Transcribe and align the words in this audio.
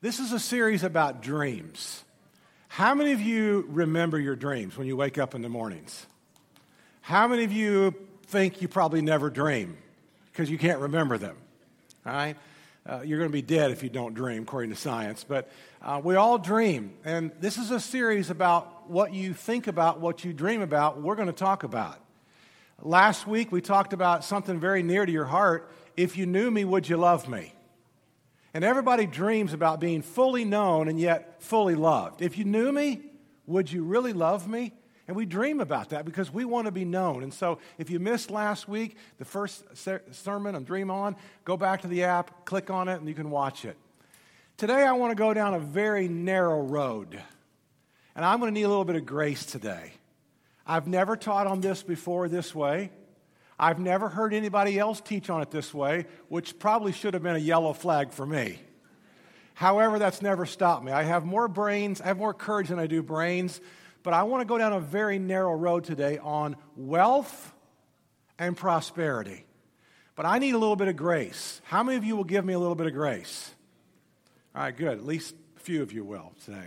This 0.00 0.20
is 0.20 0.32
a 0.32 0.38
series 0.38 0.84
about 0.84 1.22
dreams. 1.22 2.04
How 2.68 2.94
many 2.94 3.10
of 3.10 3.20
you 3.20 3.66
remember 3.68 4.16
your 4.16 4.36
dreams 4.36 4.78
when 4.78 4.86
you 4.86 4.96
wake 4.96 5.18
up 5.18 5.34
in 5.34 5.42
the 5.42 5.48
mornings? 5.48 6.06
How 7.00 7.26
many 7.26 7.42
of 7.42 7.50
you 7.50 7.92
think 8.28 8.62
you 8.62 8.68
probably 8.68 9.02
never 9.02 9.28
dream 9.28 9.76
because 10.30 10.48
you 10.48 10.56
can't 10.56 10.78
remember 10.78 11.18
them? 11.18 11.36
All 12.06 12.12
right? 12.12 12.36
Uh, 12.86 13.00
you're 13.04 13.18
going 13.18 13.28
to 13.28 13.32
be 13.32 13.42
dead 13.42 13.72
if 13.72 13.82
you 13.82 13.88
don't 13.88 14.14
dream, 14.14 14.44
according 14.44 14.70
to 14.70 14.76
science. 14.76 15.24
But 15.24 15.50
uh, 15.82 16.00
we 16.04 16.14
all 16.14 16.38
dream. 16.38 16.92
And 17.04 17.32
this 17.40 17.58
is 17.58 17.72
a 17.72 17.80
series 17.80 18.30
about 18.30 18.88
what 18.88 19.12
you 19.12 19.34
think 19.34 19.66
about, 19.66 19.98
what 19.98 20.24
you 20.24 20.32
dream 20.32 20.62
about, 20.62 21.02
we're 21.02 21.16
going 21.16 21.26
to 21.26 21.32
talk 21.32 21.64
about. 21.64 21.98
Last 22.80 23.26
week, 23.26 23.50
we 23.50 23.60
talked 23.60 23.92
about 23.92 24.24
something 24.24 24.60
very 24.60 24.84
near 24.84 25.04
to 25.04 25.10
your 25.10 25.24
heart. 25.24 25.68
If 25.96 26.16
you 26.16 26.24
knew 26.24 26.52
me, 26.52 26.64
would 26.64 26.88
you 26.88 26.98
love 26.98 27.28
me? 27.28 27.52
And 28.58 28.64
everybody 28.64 29.06
dreams 29.06 29.52
about 29.52 29.78
being 29.78 30.02
fully 30.02 30.44
known 30.44 30.88
and 30.88 30.98
yet 30.98 31.40
fully 31.40 31.76
loved. 31.76 32.22
If 32.22 32.36
you 32.36 32.44
knew 32.44 32.72
me, 32.72 33.02
would 33.46 33.70
you 33.70 33.84
really 33.84 34.12
love 34.12 34.48
me? 34.48 34.72
And 35.06 35.16
we 35.16 35.26
dream 35.26 35.60
about 35.60 35.90
that 35.90 36.04
because 36.04 36.32
we 36.32 36.44
want 36.44 36.66
to 36.66 36.72
be 36.72 36.84
known. 36.84 37.22
And 37.22 37.32
so 37.32 37.60
if 37.78 37.88
you 37.88 38.00
missed 38.00 38.32
last 38.32 38.66
week, 38.68 38.96
the 39.18 39.24
first 39.24 39.62
sermon 40.10 40.56
on 40.56 40.64
Dream 40.64 40.90
On, 40.90 41.14
go 41.44 41.56
back 41.56 41.82
to 41.82 41.86
the 41.86 42.02
app, 42.02 42.46
click 42.46 42.68
on 42.68 42.88
it, 42.88 42.98
and 42.98 43.06
you 43.06 43.14
can 43.14 43.30
watch 43.30 43.64
it. 43.64 43.76
Today, 44.56 44.84
I 44.84 44.90
want 44.90 45.12
to 45.12 45.14
go 45.14 45.32
down 45.32 45.54
a 45.54 45.60
very 45.60 46.08
narrow 46.08 46.60
road. 46.60 47.16
And 48.16 48.24
I'm 48.24 48.40
going 48.40 48.52
to 48.52 48.58
need 48.58 48.66
a 48.66 48.68
little 48.68 48.84
bit 48.84 48.96
of 48.96 49.06
grace 49.06 49.46
today. 49.46 49.92
I've 50.66 50.88
never 50.88 51.16
taught 51.16 51.46
on 51.46 51.60
this 51.60 51.84
before 51.84 52.28
this 52.28 52.52
way. 52.56 52.90
I've 53.58 53.78
never 53.78 54.08
heard 54.08 54.32
anybody 54.32 54.78
else 54.78 55.00
teach 55.00 55.30
on 55.30 55.42
it 55.42 55.50
this 55.50 55.74
way, 55.74 56.06
which 56.28 56.58
probably 56.58 56.92
should 56.92 57.14
have 57.14 57.22
been 57.22 57.34
a 57.34 57.40
yellow 57.40 57.72
flag 57.72 58.12
for 58.12 58.24
me. 58.24 58.60
However, 59.54 59.98
that's 59.98 60.22
never 60.22 60.46
stopped 60.46 60.84
me. 60.84 60.92
I 60.92 61.02
have 61.02 61.24
more 61.24 61.48
brains, 61.48 62.00
I 62.00 62.06
have 62.06 62.18
more 62.18 62.32
courage 62.32 62.68
than 62.68 62.78
I 62.78 62.86
do 62.86 63.02
brains, 63.02 63.60
but 64.04 64.14
I 64.14 64.22
want 64.22 64.42
to 64.42 64.44
go 64.46 64.56
down 64.56 64.72
a 64.72 64.80
very 64.80 65.18
narrow 65.18 65.54
road 65.54 65.82
today 65.82 66.18
on 66.18 66.56
wealth 66.76 67.52
and 68.38 68.56
prosperity. 68.56 69.44
But 70.14 70.26
I 70.26 70.38
need 70.38 70.54
a 70.54 70.58
little 70.58 70.76
bit 70.76 70.86
of 70.86 70.96
grace. 70.96 71.60
How 71.64 71.82
many 71.82 71.98
of 71.98 72.04
you 72.04 72.14
will 72.14 72.24
give 72.24 72.44
me 72.44 72.52
a 72.52 72.58
little 72.58 72.76
bit 72.76 72.86
of 72.86 72.92
grace? 72.92 73.52
All 74.54 74.62
right, 74.62 74.76
good. 74.76 74.98
At 74.98 75.04
least 75.04 75.34
a 75.56 75.60
few 75.60 75.82
of 75.82 75.92
you 75.92 76.04
will 76.04 76.32
today. 76.44 76.66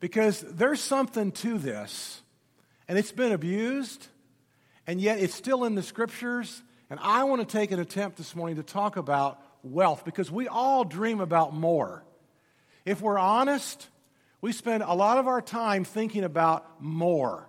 Because 0.00 0.40
there's 0.40 0.80
something 0.80 1.30
to 1.32 1.58
this, 1.58 2.22
and 2.88 2.98
it's 2.98 3.12
been 3.12 3.32
abused 3.32 4.08
and 4.86 5.00
yet 5.00 5.18
it's 5.18 5.34
still 5.34 5.64
in 5.64 5.74
the 5.74 5.82
scriptures. 5.82 6.62
And 6.88 7.00
I 7.02 7.24
want 7.24 7.46
to 7.46 7.46
take 7.46 7.72
an 7.72 7.80
attempt 7.80 8.16
this 8.16 8.36
morning 8.36 8.56
to 8.56 8.62
talk 8.62 8.96
about 8.96 9.40
wealth 9.62 10.04
because 10.04 10.30
we 10.30 10.46
all 10.48 10.84
dream 10.84 11.20
about 11.20 11.54
more. 11.54 12.04
If 12.84 13.00
we're 13.00 13.18
honest, 13.18 13.88
we 14.40 14.52
spend 14.52 14.84
a 14.84 14.94
lot 14.94 15.18
of 15.18 15.26
our 15.26 15.42
time 15.42 15.84
thinking 15.84 16.22
about 16.22 16.80
more. 16.80 17.48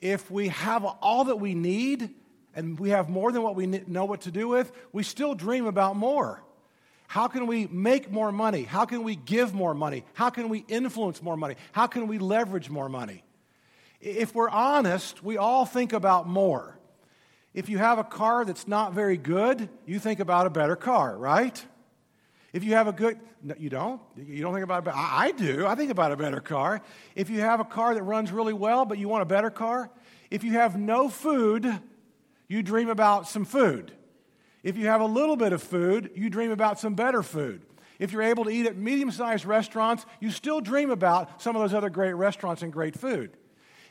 If 0.00 0.30
we 0.30 0.48
have 0.48 0.84
all 0.84 1.24
that 1.24 1.36
we 1.36 1.54
need 1.54 2.10
and 2.54 2.78
we 2.78 2.90
have 2.90 3.08
more 3.08 3.30
than 3.30 3.42
what 3.42 3.54
we 3.54 3.66
know 3.66 4.04
what 4.04 4.22
to 4.22 4.32
do 4.32 4.48
with, 4.48 4.72
we 4.92 5.04
still 5.04 5.34
dream 5.34 5.66
about 5.66 5.96
more. 5.96 6.42
How 7.06 7.28
can 7.28 7.46
we 7.46 7.66
make 7.68 8.10
more 8.10 8.32
money? 8.32 8.64
How 8.64 8.84
can 8.84 9.02
we 9.02 9.16
give 9.16 9.54
more 9.54 9.74
money? 9.74 10.04
How 10.14 10.30
can 10.30 10.48
we 10.48 10.64
influence 10.68 11.22
more 11.22 11.36
money? 11.36 11.56
How 11.72 11.86
can 11.86 12.06
we 12.06 12.18
leverage 12.18 12.68
more 12.68 12.88
money? 12.88 13.22
If 14.00 14.34
we're 14.34 14.50
honest, 14.50 15.22
we 15.22 15.36
all 15.36 15.66
think 15.66 15.92
about 15.92 16.28
more. 16.28 16.78
If 17.54 17.68
you 17.68 17.78
have 17.78 17.98
a 17.98 18.04
car 18.04 18.44
that's 18.44 18.68
not 18.68 18.92
very 18.92 19.16
good, 19.16 19.68
you 19.86 19.98
think 19.98 20.20
about 20.20 20.46
a 20.46 20.50
better 20.50 20.76
car, 20.76 21.16
right? 21.16 21.64
If 22.52 22.62
you 22.62 22.74
have 22.74 22.86
a 22.86 22.92
good, 22.92 23.18
no, 23.42 23.54
you 23.58 23.68
don't. 23.68 24.00
You 24.16 24.42
don't 24.42 24.54
think 24.54 24.64
about 24.64 24.86
it. 24.86 24.94
I, 24.94 25.26
I 25.26 25.32
do. 25.32 25.66
I 25.66 25.74
think 25.74 25.90
about 25.90 26.12
a 26.12 26.16
better 26.16 26.40
car. 26.40 26.80
If 27.14 27.30
you 27.30 27.40
have 27.40 27.60
a 27.60 27.64
car 27.64 27.94
that 27.94 28.02
runs 28.02 28.30
really 28.30 28.52
well, 28.52 28.84
but 28.84 28.98
you 28.98 29.08
want 29.08 29.22
a 29.22 29.26
better 29.26 29.50
car. 29.50 29.90
If 30.30 30.44
you 30.44 30.52
have 30.52 30.78
no 30.78 31.08
food, 31.08 31.80
you 32.46 32.62
dream 32.62 32.88
about 32.88 33.28
some 33.28 33.44
food. 33.44 33.92
If 34.62 34.76
you 34.76 34.86
have 34.86 35.00
a 35.00 35.06
little 35.06 35.36
bit 35.36 35.52
of 35.52 35.62
food, 35.62 36.10
you 36.14 36.30
dream 36.30 36.50
about 36.50 36.78
some 36.78 36.94
better 36.94 37.22
food. 37.22 37.62
If 37.98 38.12
you're 38.12 38.22
able 38.22 38.44
to 38.44 38.50
eat 38.50 38.66
at 38.66 38.76
medium 38.76 39.10
sized 39.10 39.44
restaurants, 39.44 40.06
you 40.20 40.30
still 40.30 40.60
dream 40.60 40.90
about 40.90 41.42
some 41.42 41.56
of 41.56 41.62
those 41.62 41.74
other 41.74 41.90
great 41.90 42.12
restaurants 42.12 42.62
and 42.62 42.72
great 42.72 42.96
food. 42.98 43.36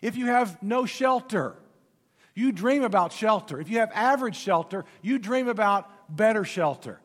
If 0.01 0.15
you 0.15 0.27
have 0.27 0.61
no 0.61 0.85
shelter, 0.85 1.55
you 2.35 2.51
dream 2.51 2.83
about 2.83 3.13
shelter. 3.13 3.59
If 3.59 3.69
you 3.69 3.79
have 3.79 3.91
average 3.93 4.35
shelter, 4.35 4.85
you 5.01 5.17
dream 5.17 5.47
about 5.47 5.89
better 6.15 6.45
shelter. 6.45 6.99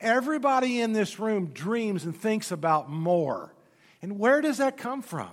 Everybody 0.00 0.80
in 0.80 0.92
this 0.92 1.18
room 1.18 1.46
dreams 1.46 2.04
and 2.04 2.16
thinks 2.16 2.52
about 2.52 2.88
more. 2.88 3.54
And 4.00 4.18
where 4.18 4.40
does 4.40 4.58
that 4.58 4.76
come 4.76 5.02
from? 5.02 5.30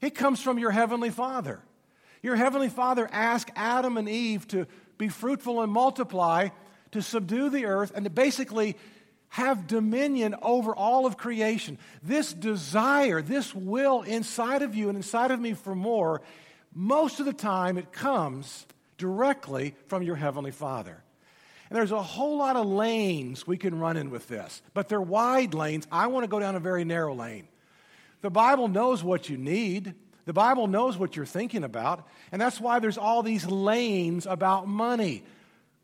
It 0.00 0.14
comes 0.14 0.40
from 0.40 0.58
your 0.58 0.70
Heavenly 0.70 1.10
Father. 1.10 1.60
Your 2.22 2.36
Heavenly 2.36 2.68
Father 2.68 3.08
asked 3.12 3.50
Adam 3.54 3.96
and 3.96 4.08
Eve 4.08 4.48
to 4.48 4.66
be 4.96 5.08
fruitful 5.08 5.62
and 5.62 5.72
multiply, 5.72 6.48
to 6.92 7.02
subdue 7.02 7.50
the 7.50 7.66
earth, 7.66 7.92
and 7.94 8.04
to 8.04 8.10
basically 8.10 8.76
have 9.30 9.66
dominion 9.66 10.34
over 10.42 10.74
all 10.74 11.06
of 11.06 11.16
creation. 11.16 11.78
This 12.02 12.32
desire, 12.32 13.22
this 13.22 13.54
will 13.54 14.02
inside 14.02 14.62
of 14.62 14.74
you 14.74 14.88
and 14.88 14.96
inside 14.96 15.30
of 15.30 15.40
me 15.40 15.54
for 15.54 15.74
more, 15.74 16.22
most 16.74 17.20
of 17.20 17.26
the 17.26 17.32
time 17.32 17.78
it 17.78 17.92
comes 17.92 18.66
directly 18.96 19.74
from 19.86 20.02
your 20.02 20.16
Heavenly 20.16 20.50
Father. 20.50 21.02
And 21.70 21.76
there's 21.76 21.92
a 21.92 22.02
whole 22.02 22.38
lot 22.38 22.56
of 22.56 22.66
lanes 22.66 23.46
we 23.46 23.58
can 23.58 23.78
run 23.78 23.96
in 23.96 24.10
with 24.10 24.26
this, 24.28 24.62
but 24.72 24.88
they're 24.88 25.00
wide 25.00 25.52
lanes. 25.52 25.86
I 25.92 26.06
want 26.06 26.24
to 26.24 26.28
go 26.28 26.40
down 26.40 26.56
a 26.56 26.60
very 26.60 26.84
narrow 26.84 27.14
lane. 27.14 27.46
The 28.22 28.30
Bible 28.30 28.68
knows 28.68 29.04
what 29.04 29.28
you 29.28 29.36
need. 29.36 29.94
The 30.24 30.32
Bible 30.32 30.66
knows 30.66 30.96
what 30.96 31.16
you're 31.16 31.26
thinking 31.26 31.64
about, 31.64 32.06
and 32.32 32.40
that's 32.40 32.60
why 32.60 32.80
there's 32.80 32.98
all 32.98 33.22
these 33.22 33.46
lanes 33.46 34.26
about 34.26 34.66
money. 34.66 35.24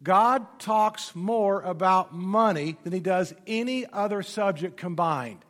God 0.05 0.61
talks 0.61 1.15
more 1.15 1.63
about 1.63 2.15
money 2.15 2.77
than 2.85 2.93
he 2.93 3.01
does 3.01 3.35
any 3.47 3.87
other 3.91 4.23
subject 4.23 4.77
combined 4.77 5.45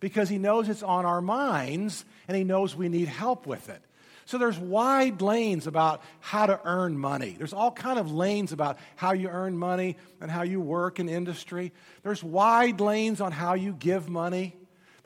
because 0.00 0.28
he 0.28 0.38
knows 0.38 0.68
it's 0.68 0.82
on 0.82 1.06
our 1.06 1.20
minds 1.20 2.04
and 2.26 2.36
he 2.36 2.42
knows 2.42 2.74
we 2.74 2.88
need 2.88 3.06
help 3.06 3.46
with 3.46 3.68
it. 3.68 3.80
So 4.26 4.38
there's 4.38 4.58
wide 4.58 5.22
lanes 5.22 5.66
about 5.66 6.02
how 6.20 6.46
to 6.46 6.60
earn 6.64 6.98
money. 6.98 7.34
There's 7.36 7.52
all 7.52 7.72
kind 7.72 7.98
of 7.98 8.12
lanes 8.12 8.52
about 8.52 8.78
how 8.96 9.12
you 9.12 9.28
earn 9.28 9.56
money 9.56 9.96
and 10.20 10.30
how 10.30 10.42
you 10.42 10.60
work 10.60 11.00
in 11.00 11.08
industry. 11.08 11.72
There's 12.02 12.22
wide 12.22 12.80
lanes 12.80 13.20
on 13.20 13.32
how 13.32 13.54
you 13.54 13.72
give 13.72 14.08
money. 14.08 14.56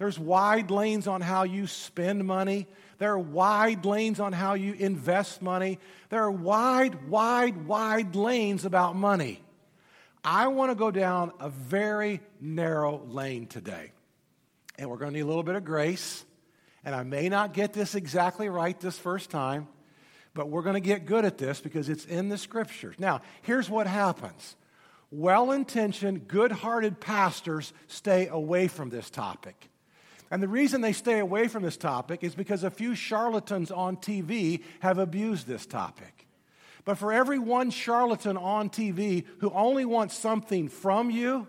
There's 0.04 0.19
wide 0.19 0.70
lanes 0.70 1.06
on 1.06 1.22
how 1.22 1.44
you 1.44 1.66
spend 1.66 2.26
money. 2.26 2.66
There 2.98 3.12
are 3.12 3.19
wide 3.19 3.87
lanes 3.87 4.20
on 4.20 4.34
how 4.34 4.53
you 4.53 4.75
invest 4.75 5.41
money. 5.41 5.78
There 6.10 6.22
are 6.22 6.31
wide, 6.31 7.09
wide, 7.09 7.65
wide 7.65 8.15
lanes 8.15 8.66
about 8.66 8.97
money. 8.97 9.42
I 10.22 10.48
want 10.48 10.70
to 10.70 10.75
go 10.75 10.91
down 10.91 11.32
a 11.41 11.48
very 11.48 12.20
narrow 12.38 13.00
lane 13.06 13.47
today. 13.47 13.92
And 14.76 14.91
we're 14.91 14.98
going 14.98 15.12
to 15.12 15.16
need 15.16 15.22
a 15.22 15.26
little 15.26 15.42
bit 15.42 15.54
of 15.54 15.65
grace. 15.65 16.26
And 16.84 16.94
I 16.94 17.03
may 17.03 17.31
not 17.31 17.54
get 17.54 17.72
this 17.72 17.94
exactly 17.94 18.50
right 18.50 18.78
this 18.78 18.98
first 18.98 19.31
time, 19.31 19.69
but 20.34 20.50
we're 20.50 20.60
going 20.60 20.75
to 20.75 20.81
get 20.81 21.06
good 21.06 21.25
at 21.25 21.38
this 21.38 21.62
because 21.62 21.88
it's 21.88 22.04
in 22.04 22.28
the 22.28 22.36
scriptures. 22.36 22.97
Now, 22.98 23.22
here's 23.41 23.71
what 23.71 23.86
happens 23.86 24.54
well 25.10 25.50
intentioned, 25.50 26.28
good 26.28 26.53
hearted 26.53 27.00
pastors 27.00 27.72
stay 27.86 28.26
away 28.26 28.69
from 28.69 28.91
this 28.91 29.09
topic. 29.09 29.71
And 30.34 30.43
the 30.43 30.49
reason 30.49 30.81
they 30.81 30.93
stay 30.93 31.21
away 31.21 31.47
from 31.47 31.62
this 31.62 31.77
topic 31.77 32.25
is 32.25 32.34
because 32.34 32.65
a 32.65 32.71
few 32.71 32.97
charlatans 32.97 33.71
on 33.71 33.97
TV 33.97 34.65
have 34.81 34.99
abused 34.99 35.47
this 35.47 35.65
topic. 35.65 36.27
But 36.84 36.99
for 36.99 37.12
every 37.12 37.39
one 37.39 37.71
charlatan 37.71 38.37
on 38.37 38.69
TV 38.69 39.27
who 39.39 39.50
only 39.50 39.84
wants 39.84 40.17
something 40.17 40.69
from 40.69 41.09
you, 41.09 41.47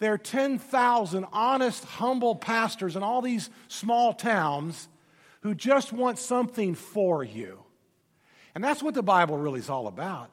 there 0.00 0.12
are 0.12 0.18
10,000 0.18 1.24
honest, 1.32 1.84
humble 1.84 2.34
pastors 2.34 2.96
in 2.96 3.04
all 3.04 3.22
these 3.22 3.50
small 3.68 4.14
towns 4.14 4.88
who 5.42 5.54
just 5.54 5.92
want 5.92 6.18
something 6.18 6.74
for 6.74 7.22
you. 7.22 7.62
And 8.56 8.64
that's 8.64 8.82
what 8.82 8.94
the 8.94 9.02
Bible 9.04 9.38
really 9.38 9.60
is 9.60 9.70
all 9.70 9.86
about. 9.86 10.32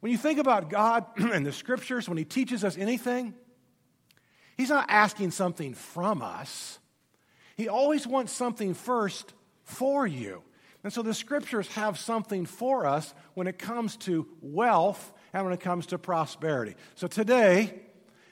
When 0.00 0.10
you 0.12 0.16
think 0.16 0.38
about 0.38 0.70
God 0.70 1.04
and 1.18 1.44
the 1.44 1.52
scriptures, 1.52 2.08
when 2.08 2.16
He 2.16 2.24
teaches 2.24 2.64
us 2.64 2.78
anything, 2.78 3.34
He's 4.60 4.68
not 4.68 4.90
asking 4.90 5.30
something 5.30 5.72
from 5.72 6.20
us. 6.20 6.78
He 7.56 7.70
always 7.70 8.06
wants 8.06 8.30
something 8.30 8.74
first 8.74 9.32
for 9.64 10.06
you. 10.06 10.42
And 10.84 10.92
so 10.92 11.00
the 11.00 11.14
scriptures 11.14 11.66
have 11.68 11.98
something 11.98 12.44
for 12.44 12.84
us 12.84 13.14
when 13.32 13.46
it 13.46 13.58
comes 13.58 13.96
to 14.00 14.26
wealth 14.42 15.14
and 15.32 15.44
when 15.44 15.54
it 15.54 15.60
comes 15.60 15.86
to 15.86 15.98
prosperity. 15.98 16.74
So 16.94 17.06
today, 17.06 17.72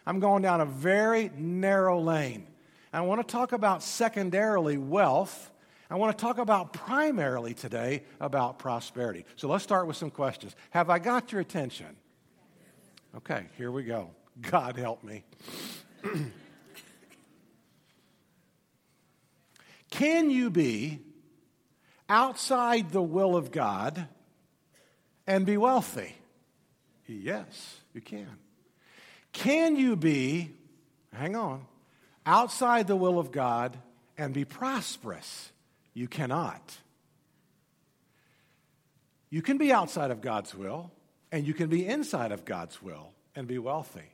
I'm 0.05 0.21
going 0.21 0.43
down 0.43 0.61
a 0.61 0.67
very 0.67 1.31
narrow 1.35 1.99
lane. 1.99 2.47
I 2.93 3.01
want 3.01 3.27
to 3.27 3.33
talk 3.33 3.53
about 3.53 3.83
secondarily 3.83 4.77
wealth. 4.77 5.51
I 5.89 5.95
want 5.95 6.19
to 6.19 6.23
talk 6.23 6.37
about 6.37 6.75
primarily 6.75 7.55
today 7.55 8.03
about 8.21 8.59
prosperity. 8.59 9.25
So 9.37 9.49
let's 9.49 9.65
start 9.65 9.87
with 9.87 9.97
some 9.97 10.11
questions. 10.11 10.55
Have 10.73 10.91
I 10.91 10.99
got 10.99 11.33
your 11.33 11.41
attention? 11.41 11.97
Okay, 13.17 13.47
here 13.57 13.73
we 13.73 13.85
go. 13.85 14.11
God 14.43 14.77
help 14.77 15.03
me. 15.03 15.25
Can 19.91 20.31
you 20.31 20.51
be 20.51 21.01
outside 22.09 22.91
the 22.91 23.03
will 23.03 23.37
of 23.37 23.51
God 23.51 24.07
and 25.27 25.45
be 25.45 25.57
wealthy? 25.57 26.15
Yes, 27.07 27.81
you 27.95 28.01
can. 28.01 28.29
Can 29.33 29.77
you 29.77 29.97
be, 29.97 30.51
hang 31.13 31.37
on, 31.37 31.65
outside 32.27 32.87
the 32.87 32.97
will 32.97 33.19
of 33.19 33.33
God 33.33 33.79
and 34.17 34.35
be 34.35 34.45
prosperous? 34.45 35.51
You 35.95 36.07
cannot. 36.07 36.77
You 39.31 39.43
can 39.43 39.59
be 39.59 39.73
outside 39.73 40.11
of 40.11 40.21
God's 40.21 40.55
will, 40.55 40.91
and 41.33 41.47
you 41.47 41.55
can 41.55 41.69
be 41.69 41.87
inside 41.87 42.33
of 42.33 42.45
God's 42.45 42.83
will 42.83 43.13
and 43.35 43.47
be 43.47 43.59
wealthy. 43.59 44.11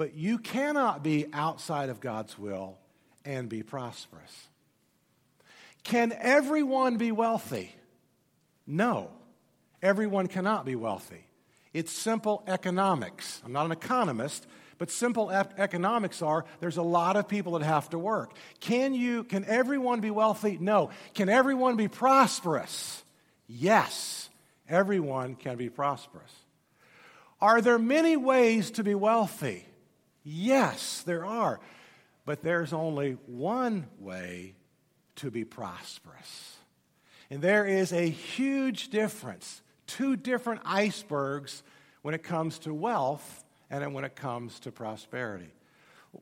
But 0.00 0.14
you 0.14 0.38
cannot 0.38 1.02
be 1.02 1.26
outside 1.30 1.90
of 1.90 2.00
God's 2.00 2.38
will 2.38 2.78
and 3.22 3.50
be 3.50 3.62
prosperous. 3.62 4.48
Can 5.82 6.14
everyone 6.18 6.96
be 6.96 7.12
wealthy? 7.12 7.74
No, 8.66 9.10
everyone 9.82 10.26
cannot 10.26 10.64
be 10.64 10.74
wealthy. 10.74 11.22
It's 11.74 11.92
simple 11.92 12.42
economics. 12.46 13.42
I'm 13.44 13.52
not 13.52 13.66
an 13.66 13.72
economist, 13.72 14.46
but 14.78 14.90
simple 14.90 15.30
economics 15.30 16.22
are 16.22 16.46
there's 16.60 16.78
a 16.78 16.82
lot 16.82 17.16
of 17.16 17.28
people 17.28 17.58
that 17.58 17.62
have 17.66 17.90
to 17.90 17.98
work. 17.98 18.32
Can 18.58 18.94
you 18.94 19.22
can 19.24 19.44
everyone 19.44 20.00
be 20.00 20.10
wealthy? 20.10 20.56
No. 20.58 20.88
Can 21.12 21.28
everyone 21.28 21.76
be 21.76 21.88
prosperous? 21.88 23.04
Yes. 23.46 24.30
Everyone 24.66 25.34
can 25.34 25.58
be 25.58 25.68
prosperous. 25.68 26.32
Are 27.38 27.60
there 27.60 27.78
many 27.78 28.16
ways 28.16 28.70
to 28.72 28.82
be 28.82 28.94
wealthy? 28.94 29.66
Yes, 30.22 31.02
there 31.02 31.24
are. 31.24 31.60
But 32.24 32.42
there's 32.42 32.72
only 32.72 33.16
one 33.26 33.86
way 33.98 34.54
to 35.16 35.30
be 35.30 35.44
prosperous. 35.44 36.56
And 37.30 37.42
there 37.42 37.64
is 37.64 37.92
a 37.92 38.08
huge 38.08 38.88
difference, 38.88 39.62
two 39.86 40.16
different 40.16 40.62
icebergs 40.64 41.62
when 42.02 42.14
it 42.14 42.22
comes 42.22 42.58
to 42.60 42.74
wealth 42.74 43.44
and 43.70 43.94
when 43.94 44.04
it 44.04 44.16
comes 44.16 44.58
to 44.60 44.72
prosperity. 44.72 45.52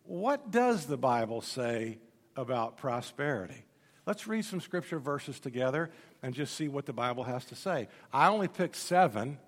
What 0.05 0.51
does 0.51 0.87
the 0.87 0.99
Bible 0.99 1.41
say 1.41 1.99
about 2.37 2.77
prosperity? 2.77 3.65
Let's 4.07 4.27
read 4.27 4.45
some 4.45 4.61
scripture 4.61 4.99
verses 4.99 5.41
together 5.41 5.91
and 6.23 6.35
just 6.35 6.55
see 6.55 6.69
what 6.69 6.87
the 6.87 6.93
Bible 6.93 7.25
has 7.25 7.45
to 7.47 7.55
say. 7.55 7.89
I 8.13 8.29
only 8.29 8.49
picked 8.49 8.77
seven. 8.77 9.39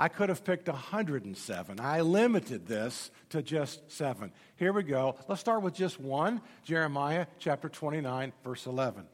I 0.00 0.06
could 0.06 0.28
have 0.28 0.44
picked 0.44 0.68
107. 0.68 1.80
I 1.80 2.02
limited 2.02 2.68
this 2.68 3.10
to 3.30 3.42
just 3.42 3.90
seven. 3.90 4.32
Here 4.56 4.72
we 4.72 4.84
go. 4.84 5.16
Let's 5.26 5.40
start 5.40 5.62
with 5.62 5.74
just 5.74 5.98
one 5.98 6.40
Jeremiah 6.62 7.26
chapter 7.40 7.68
29, 7.68 8.32
verse 8.44 8.66
11. 8.66 9.04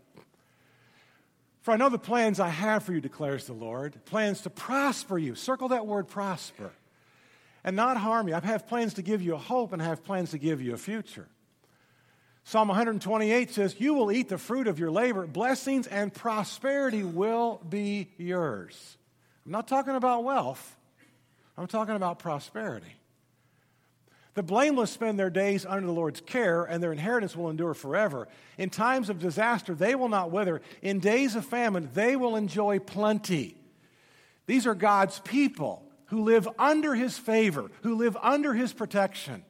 For 1.62 1.72
I 1.72 1.78
know 1.78 1.88
the 1.88 1.98
plans 1.98 2.38
I 2.38 2.50
have 2.50 2.82
for 2.82 2.92
you, 2.92 3.00
declares 3.00 3.46
the 3.46 3.54
Lord 3.54 4.04
plans 4.04 4.42
to 4.42 4.50
prosper 4.50 5.16
you. 5.16 5.34
Circle 5.34 5.68
that 5.68 5.86
word 5.86 6.06
prosper. 6.06 6.70
And 7.64 7.76
not 7.76 7.96
harm 7.96 8.28
you. 8.28 8.34
I 8.34 8.40
have 8.40 8.68
plans 8.68 8.94
to 8.94 9.02
give 9.02 9.22
you 9.22 9.34
a 9.34 9.38
hope 9.38 9.72
and 9.72 9.80
I 9.80 9.86
have 9.86 10.04
plans 10.04 10.32
to 10.32 10.38
give 10.38 10.60
you 10.60 10.74
a 10.74 10.76
future. 10.76 11.26
Psalm 12.44 12.68
128 12.68 13.50
says, 13.50 13.76
You 13.78 13.94
will 13.94 14.12
eat 14.12 14.28
the 14.28 14.36
fruit 14.36 14.68
of 14.68 14.78
your 14.78 14.90
labor. 14.90 15.26
Blessings 15.26 15.86
and 15.86 16.12
prosperity 16.12 17.02
will 17.02 17.62
be 17.66 18.10
yours. 18.18 18.98
I'm 19.44 19.52
not 19.52 19.68
talking 19.68 19.94
about 19.94 20.24
wealth, 20.24 20.76
I'm 21.56 21.66
talking 21.66 21.96
about 21.96 22.18
prosperity. 22.18 22.96
The 24.34 24.42
blameless 24.42 24.90
spend 24.90 25.16
their 25.16 25.30
days 25.30 25.64
under 25.64 25.86
the 25.86 25.92
Lord's 25.92 26.20
care, 26.20 26.64
and 26.64 26.82
their 26.82 26.90
inheritance 26.90 27.36
will 27.36 27.50
endure 27.50 27.72
forever. 27.72 28.26
In 28.58 28.68
times 28.68 29.08
of 29.08 29.20
disaster, 29.20 29.76
they 29.76 29.94
will 29.94 30.08
not 30.08 30.32
wither. 30.32 30.60
In 30.82 30.98
days 30.98 31.36
of 31.36 31.44
famine, 31.44 31.88
they 31.94 32.16
will 32.16 32.34
enjoy 32.34 32.80
plenty. 32.80 33.56
These 34.46 34.66
are 34.66 34.74
God's 34.74 35.20
people 35.20 35.84
who 36.06 36.24
live 36.24 36.48
under 36.58 36.96
His 36.96 37.16
favor, 37.16 37.70
who 37.82 37.94
live 37.94 38.16
under 38.20 38.54
His 38.54 38.72
protection. 38.72 39.44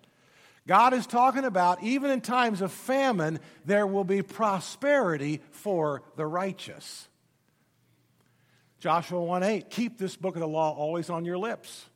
God 0.66 0.92
is 0.92 1.06
talking 1.06 1.44
about 1.44 1.82
even 1.82 2.10
in 2.10 2.20
times 2.20 2.60
of 2.60 2.70
famine, 2.70 3.40
there 3.64 3.86
will 3.86 4.04
be 4.04 4.22
prosperity 4.22 5.40
for 5.50 6.02
the 6.16 6.26
righteous. 6.26 7.08
Joshua 8.84 9.22
1 9.22 9.42
8, 9.42 9.70
keep 9.70 9.96
this 9.96 10.14
book 10.14 10.36
of 10.36 10.40
the 10.40 10.46
law 10.46 10.70
always 10.76 11.08
on 11.08 11.24
your 11.24 11.38
lips. 11.38 11.86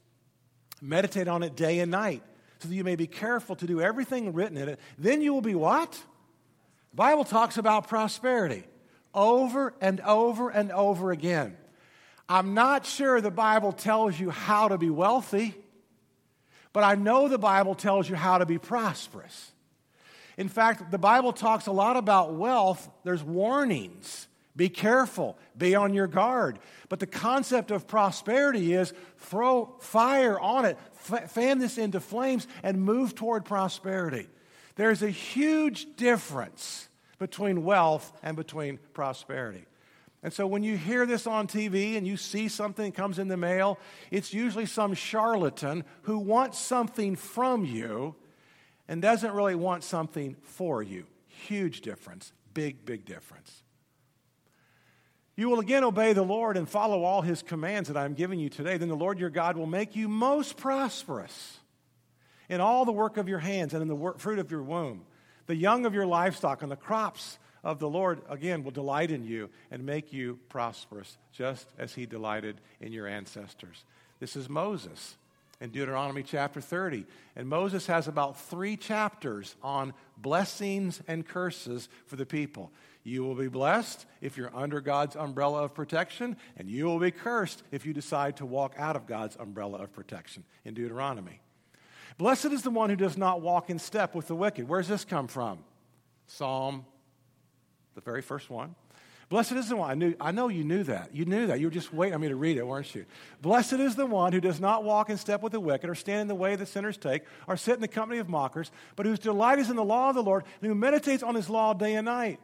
Meditate 0.80 1.28
on 1.28 1.42
it 1.42 1.54
day 1.54 1.80
and 1.80 1.90
night, 1.90 2.22
so 2.60 2.68
that 2.68 2.74
you 2.74 2.82
may 2.82 2.96
be 2.96 3.06
careful 3.06 3.56
to 3.56 3.66
do 3.66 3.82
everything 3.82 4.32
written 4.32 4.56
in 4.56 4.70
it. 4.70 4.80
Then 4.96 5.20
you 5.20 5.34
will 5.34 5.42
be 5.42 5.54
what? 5.54 5.92
The 5.92 6.96
Bible 6.96 7.24
talks 7.24 7.58
about 7.58 7.88
prosperity 7.88 8.64
over 9.12 9.74
and 9.82 10.00
over 10.00 10.48
and 10.48 10.72
over 10.72 11.10
again. 11.10 11.58
I'm 12.26 12.54
not 12.54 12.86
sure 12.86 13.20
the 13.20 13.30
Bible 13.30 13.72
tells 13.72 14.18
you 14.18 14.30
how 14.30 14.68
to 14.68 14.78
be 14.78 14.88
wealthy, 14.88 15.54
but 16.72 16.84
I 16.84 16.94
know 16.94 17.28
the 17.28 17.36
Bible 17.36 17.74
tells 17.74 18.08
you 18.08 18.16
how 18.16 18.38
to 18.38 18.46
be 18.46 18.56
prosperous. 18.56 19.52
In 20.38 20.48
fact, 20.48 20.90
the 20.90 20.96
Bible 20.96 21.34
talks 21.34 21.66
a 21.66 21.72
lot 21.72 21.98
about 21.98 22.32
wealth. 22.32 22.88
There's 23.04 23.22
warnings 23.22 24.27
be 24.58 24.68
careful, 24.68 25.38
be 25.56 25.76
on 25.76 25.94
your 25.94 26.08
guard. 26.08 26.58
But 26.88 26.98
the 26.98 27.06
concept 27.06 27.70
of 27.70 27.86
prosperity 27.86 28.74
is 28.74 28.92
throw 29.18 29.76
fire 29.78 30.38
on 30.38 30.64
it, 30.64 30.76
fan 31.28 31.60
this 31.60 31.78
into 31.78 32.00
flames, 32.00 32.48
and 32.64 32.82
move 32.82 33.14
toward 33.14 33.44
prosperity. 33.44 34.26
There's 34.74 35.02
a 35.02 35.10
huge 35.10 35.96
difference 35.96 36.88
between 37.20 37.64
wealth 37.64 38.12
and 38.22 38.36
between 38.36 38.80
prosperity. 38.94 39.64
And 40.24 40.32
so 40.32 40.44
when 40.48 40.64
you 40.64 40.76
hear 40.76 41.06
this 41.06 41.28
on 41.28 41.46
TV 41.46 41.96
and 41.96 42.04
you 42.04 42.16
see 42.16 42.48
something 42.48 42.90
comes 42.90 43.20
in 43.20 43.28
the 43.28 43.36
mail, 43.36 43.78
it's 44.10 44.34
usually 44.34 44.66
some 44.66 44.92
charlatan 44.94 45.84
who 46.02 46.18
wants 46.18 46.58
something 46.58 47.14
from 47.14 47.64
you 47.64 48.16
and 48.88 49.00
doesn't 49.00 49.30
really 49.30 49.54
want 49.54 49.84
something 49.84 50.34
for 50.42 50.82
you. 50.82 51.06
Huge 51.28 51.80
difference. 51.80 52.32
Big, 52.54 52.84
big 52.84 53.04
difference. 53.04 53.62
You 55.38 55.48
will 55.48 55.60
again 55.60 55.84
obey 55.84 56.14
the 56.14 56.24
Lord 56.24 56.56
and 56.56 56.68
follow 56.68 57.04
all 57.04 57.22
his 57.22 57.42
commands 57.42 57.86
that 57.86 57.96
I'm 57.96 58.14
giving 58.14 58.40
you 58.40 58.48
today. 58.48 58.76
Then 58.76 58.88
the 58.88 58.96
Lord 58.96 59.20
your 59.20 59.30
God 59.30 59.56
will 59.56 59.68
make 59.68 59.94
you 59.94 60.08
most 60.08 60.56
prosperous 60.56 61.60
in 62.48 62.60
all 62.60 62.84
the 62.84 62.90
work 62.90 63.18
of 63.18 63.28
your 63.28 63.38
hands 63.38 63.72
and 63.72 63.80
in 63.80 63.86
the 63.86 63.94
work, 63.94 64.18
fruit 64.18 64.40
of 64.40 64.50
your 64.50 64.64
womb. 64.64 65.02
The 65.46 65.54
young 65.54 65.86
of 65.86 65.94
your 65.94 66.06
livestock 66.06 66.62
and 66.62 66.72
the 66.72 66.76
crops 66.76 67.38
of 67.62 67.78
the 67.78 67.88
Lord, 67.88 68.20
again, 68.28 68.64
will 68.64 68.72
delight 68.72 69.12
in 69.12 69.22
you 69.22 69.48
and 69.70 69.86
make 69.86 70.12
you 70.12 70.40
prosperous, 70.48 71.16
just 71.32 71.68
as 71.78 71.94
he 71.94 72.04
delighted 72.04 72.60
in 72.80 72.92
your 72.92 73.06
ancestors. 73.06 73.84
This 74.18 74.34
is 74.34 74.48
Moses 74.48 75.16
in 75.60 75.70
Deuteronomy 75.70 76.24
chapter 76.24 76.60
30. 76.60 77.04
And 77.36 77.48
Moses 77.48 77.86
has 77.86 78.08
about 78.08 78.40
three 78.40 78.76
chapters 78.76 79.54
on 79.62 79.94
blessings 80.16 81.00
and 81.06 81.24
curses 81.24 81.88
for 82.06 82.16
the 82.16 82.26
people. 82.26 82.72
You 83.08 83.24
will 83.24 83.34
be 83.34 83.48
blessed 83.48 84.04
if 84.20 84.36
you're 84.36 84.54
under 84.54 84.82
God's 84.82 85.16
umbrella 85.16 85.64
of 85.64 85.72
protection, 85.72 86.36
and 86.58 86.68
you 86.68 86.84
will 86.84 86.98
be 86.98 87.10
cursed 87.10 87.62
if 87.70 87.86
you 87.86 87.94
decide 87.94 88.36
to 88.36 88.46
walk 88.46 88.74
out 88.76 88.96
of 88.96 89.06
God's 89.06 89.34
umbrella 89.36 89.78
of 89.78 89.94
protection 89.94 90.44
in 90.66 90.74
Deuteronomy. 90.74 91.40
Blessed 92.18 92.46
is 92.46 92.62
the 92.62 92.70
one 92.70 92.90
who 92.90 92.96
does 92.96 93.16
not 93.16 93.40
walk 93.40 93.70
in 93.70 93.78
step 93.78 94.14
with 94.14 94.28
the 94.28 94.34
wicked. 94.34 94.68
Where's 94.68 94.88
this 94.88 95.06
come 95.06 95.26
from? 95.26 95.60
Psalm, 96.26 96.84
the 97.94 98.02
very 98.02 98.20
first 98.20 98.50
one. 98.50 98.74
Blessed 99.30 99.52
is 99.52 99.68
the 99.68 99.76
one. 99.76 99.90
I, 99.90 99.94
knew, 99.94 100.14
I 100.20 100.30
know 100.30 100.48
you 100.48 100.64
knew 100.64 100.82
that. 100.84 101.14
You 101.14 101.24
knew 101.24 101.46
that. 101.46 101.60
You 101.60 101.66
were 101.66 101.72
just 101.72 101.92
waiting 101.92 102.14
on 102.14 102.20
me 102.20 102.28
to 102.28 102.36
read 102.36 102.58
it, 102.58 102.66
weren't 102.66 102.94
you? 102.94 103.06
Blessed 103.40 103.74
is 103.74 103.94
the 103.94 104.06
one 104.06 104.32
who 104.32 104.40
does 104.40 104.60
not 104.60 104.84
walk 104.84 105.08
in 105.08 105.16
step 105.16 105.42
with 105.42 105.52
the 105.52 105.60
wicked, 105.60 105.88
or 105.88 105.94
stand 105.94 106.22
in 106.22 106.28
the 106.28 106.34
way 106.34 106.56
that 106.56 106.66
sinners 106.66 106.98
take, 106.98 107.22
or 107.46 107.56
sit 107.56 107.74
in 107.74 107.80
the 107.80 107.88
company 107.88 108.20
of 108.20 108.28
mockers, 108.28 108.70
but 108.96 109.06
whose 109.06 109.18
delight 109.18 109.58
is 109.58 109.70
in 109.70 109.76
the 109.76 109.84
law 109.84 110.10
of 110.10 110.14
the 110.14 110.22
Lord, 110.22 110.44
and 110.60 110.68
who 110.68 110.74
meditates 110.74 111.22
on 111.22 111.34
his 111.34 111.48
law 111.48 111.72
day 111.72 111.94
and 111.94 112.04
night. 112.04 112.40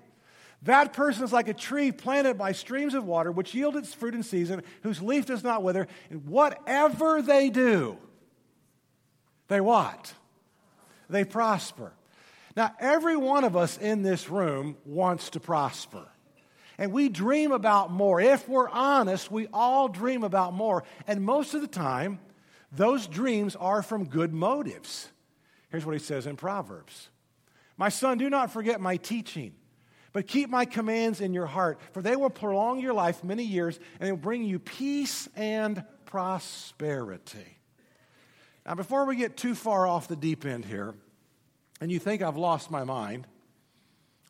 That 0.65 0.95
person 0.95 1.25
is 1.25 1.33
like 1.33 1.49
a 1.49 1.55
tree 1.55 1.93
planted 1.93 2.39
by 2.39 2.53
streams 2.53 2.95
of 2.95 3.05
water, 3.05 3.31
which 3.31 3.55
yield 3.55 3.77
its 3.77 3.93
fruit 3.93 4.15
in 4.15 4.23
season, 4.23 4.63
whose 4.83 5.03
leaf 5.03 5.27
does 5.27 5.45
not 5.45 5.63
wither. 5.63 5.87
And 6.11 6.27
whatever 6.27 7.21
they 7.21 7.51
do, 7.51 7.99
they 9.49 9.61
what? 9.61 10.15
They 11.11 11.25
prosper. 11.25 11.93
Now, 12.57 12.75
every 12.81 13.17
one 13.17 13.45
of 13.45 13.57
us 13.57 13.77
in 13.77 14.03
this 14.03 14.31
room 14.31 14.77
wants 14.87 15.31
to 15.31 15.41
prosper. 15.41 16.07
And 16.79 16.93
we 16.93 17.09
dream 17.09 17.53
about 17.53 17.93
more. 17.93 18.21
If 18.21 18.49
we're 18.49 18.69
honest, 18.69 19.31
we 19.31 19.49
all 19.53 19.89
dream 19.89 20.25
about 20.25 20.55
more. 20.55 20.85
And 21.07 21.23
most 21.23 21.55
of 21.55 21.61
the 21.61 21.69
time, 21.69 22.21
those 22.73 23.07
dreams 23.07 23.55
are 23.55 23.83
from 23.83 24.07
good 24.07 24.33
motives. 24.33 25.09
Here's 25.69 25.85
what 25.85 25.93
he 25.93 26.01
says 26.01 26.27
in 26.27 26.37
Proverbs 26.37 27.11
My 27.77 27.91
son, 27.91 28.17
do 28.17 28.31
not 28.31 28.51
forget 28.51 28.81
my 28.81 28.97
teaching, 28.97 29.53
but 30.15 30.29
keep 30.29 30.49
my 30.49 30.65
commands 30.65 31.21
in 31.21 31.35
your 31.35 31.45
heart, 31.45 31.79
for 31.93 32.01
they 32.01 32.15
will 32.15 32.31
prolong 32.31 32.79
your 32.79 32.95
life 32.95 33.25
many 33.25 33.43
years 33.43 33.79
and 33.99 34.07
they 34.07 34.13
will 34.13 34.17
bring 34.17 34.45
you 34.45 34.61
peace 34.61 35.29
and 35.35 35.85
prosperity. 36.07 37.59
Now, 38.65 38.77
before 38.77 39.05
we 39.07 39.17
get 39.17 39.37
too 39.37 39.57
far 39.57 39.87
off 39.89 40.07
the 40.07 40.17
deep 40.17 40.47
end 40.47 40.65
here, 40.65 40.95
and 41.81 41.91
you 41.91 41.99
think 41.99 42.23
I've 42.23 42.37
lost 42.37 42.71
my 42.71 42.85
mind, 42.85 43.27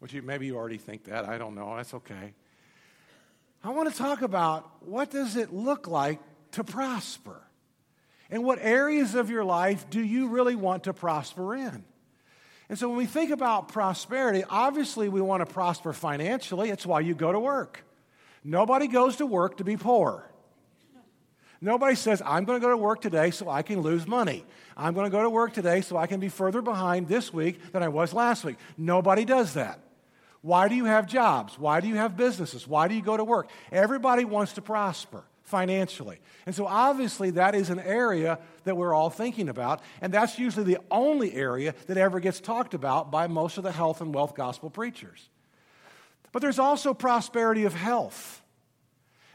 which 0.00 0.14
you, 0.14 0.22
maybe 0.22 0.46
you 0.46 0.56
already 0.56 0.78
think 0.78 1.04
that. 1.04 1.28
I 1.28 1.36
don't 1.36 1.54
know. 1.54 1.76
That's 1.76 1.92
okay. 1.92 2.32
I 3.62 3.70
want 3.70 3.92
to 3.92 3.96
talk 3.96 4.22
about 4.22 4.82
what 4.82 5.10
does 5.10 5.36
it 5.36 5.52
look 5.52 5.86
like 5.86 6.18
to 6.52 6.64
prosper? 6.64 7.42
And 8.30 8.42
what 8.42 8.58
areas 8.60 9.14
of 9.14 9.28
your 9.28 9.44
life 9.44 9.88
do 9.90 10.02
you 10.02 10.28
really 10.28 10.56
want 10.56 10.84
to 10.84 10.94
prosper 10.94 11.54
in? 11.54 11.84
And 12.68 12.78
so 12.78 12.88
when 12.88 12.96
we 12.96 13.06
think 13.06 13.30
about 13.30 13.68
prosperity, 13.68 14.44
obviously 14.48 15.08
we 15.08 15.20
want 15.20 15.46
to 15.46 15.52
prosper 15.52 15.92
financially. 15.92 16.70
It's 16.70 16.86
why 16.86 17.00
you 17.00 17.14
go 17.14 17.30
to 17.30 17.38
work. 17.38 17.84
Nobody 18.42 18.88
goes 18.88 19.16
to 19.16 19.26
work 19.26 19.58
to 19.58 19.64
be 19.64 19.76
poor. 19.76 20.30
Nobody 21.60 21.94
says, 21.94 22.22
I'm 22.24 22.44
going 22.44 22.60
to 22.60 22.64
go 22.64 22.70
to 22.70 22.76
work 22.76 23.00
today 23.00 23.30
so 23.30 23.48
I 23.48 23.62
can 23.62 23.80
lose 23.80 24.06
money. 24.06 24.44
I'm 24.76 24.92
going 24.92 25.06
to 25.06 25.10
go 25.10 25.22
to 25.22 25.30
work 25.30 25.54
today 25.54 25.80
so 25.80 25.96
I 25.96 26.06
can 26.06 26.20
be 26.20 26.28
further 26.28 26.60
behind 26.60 27.08
this 27.08 27.32
week 27.32 27.72
than 27.72 27.82
I 27.82 27.88
was 27.88 28.12
last 28.12 28.44
week. 28.44 28.56
Nobody 28.76 29.24
does 29.24 29.54
that. 29.54 29.78
Why 30.42 30.68
do 30.68 30.74
you 30.74 30.84
have 30.84 31.06
jobs? 31.06 31.58
Why 31.58 31.80
do 31.80 31.88
you 31.88 31.94
have 31.94 32.18
businesses? 32.18 32.68
Why 32.68 32.86
do 32.86 32.94
you 32.94 33.02
go 33.02 33.16
to 33.16 33.24
work? 33.24 33.48
Everybody 33.72 34.26
wants 34.26 34.54
to 34.54 34.62
prosper 34.62 35.24
financially. 35.44 36.18
And 36.46 36.54
so, 36.54 36.66
obviously, 36.66 37.30
that 37.30 37.54
is 37.54 37.70
an 37.70 37.78
area 37.78 38.38
that 38.64 38.76
we're 38.76 38.92
all 38.92 39.10
thinking 39.10 39.48
about. 39.48 39.80
And 40.00 40.12
that's 40.12 40.38
usually 40.38 40.64
the 40.64 40.78
only 40.90 41.34
area 41.34 41.74
that 41.86 41.96
ever 41.96 42.18
gets 42.18 42.40
talked 42.40 42.74
about 42.74 43.10
by 43.10 43.26
most 43.26 43.58
of 43.58 43.64
the 43.64 43.72
health 43.72 44.00
and 44.00 44.14
wealth 44.14 44.34
gospel 44.34 44.70
preachers. 44.70 45.28
But 46.32 46.42
there's 46.42 46.58
also 46.58 46.92
prosperity 46.94 47.64
of 47.64 47.74
health. 47.74 48.42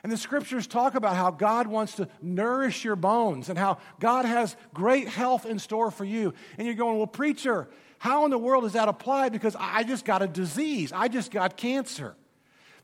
And 0.02 0.12
the 0.12 0.18
scriptures 0.18 0.66
talk 0.66 0.96
about 0.96 1.16
how 1.16 1.30
God 1.30 1.68
wants 1.68 1.96
to 1.96 2.08
nourish 2.22 2.84
your 2.84 2.96
bones 2.96 3.50
and 3.50 3.58
how 3.58 3.78
God 4.00 4.26
has 4.26 4.56
great 4.74 5.08
health 5.08 5.46
in 5.46 5.60
store 5.60 5.92
for 5.92 6.06
you. 6.06 6.34
And 6.58 6.66
you're 6.66 6.76
going, 6.76 6.98
well, 6.98 7.08
preacher, 7.08 7.68
how 8.00 8.24
in 8.24 8.32
the 8.32 8.38
world 8.38 8.66
is 8.66 8.74
that 8.74 8.88
applied? 8.88 9.34
Because 9.34 9.58
I 9.60 9.84
just 9.84 10.06
got 10.06 10.22
a 10.22 10.28
disease, 10.28 10.92
I 10.94 11.10
just 11.10 11.32
got 11.32 11.58
cancer. 11.58 12.16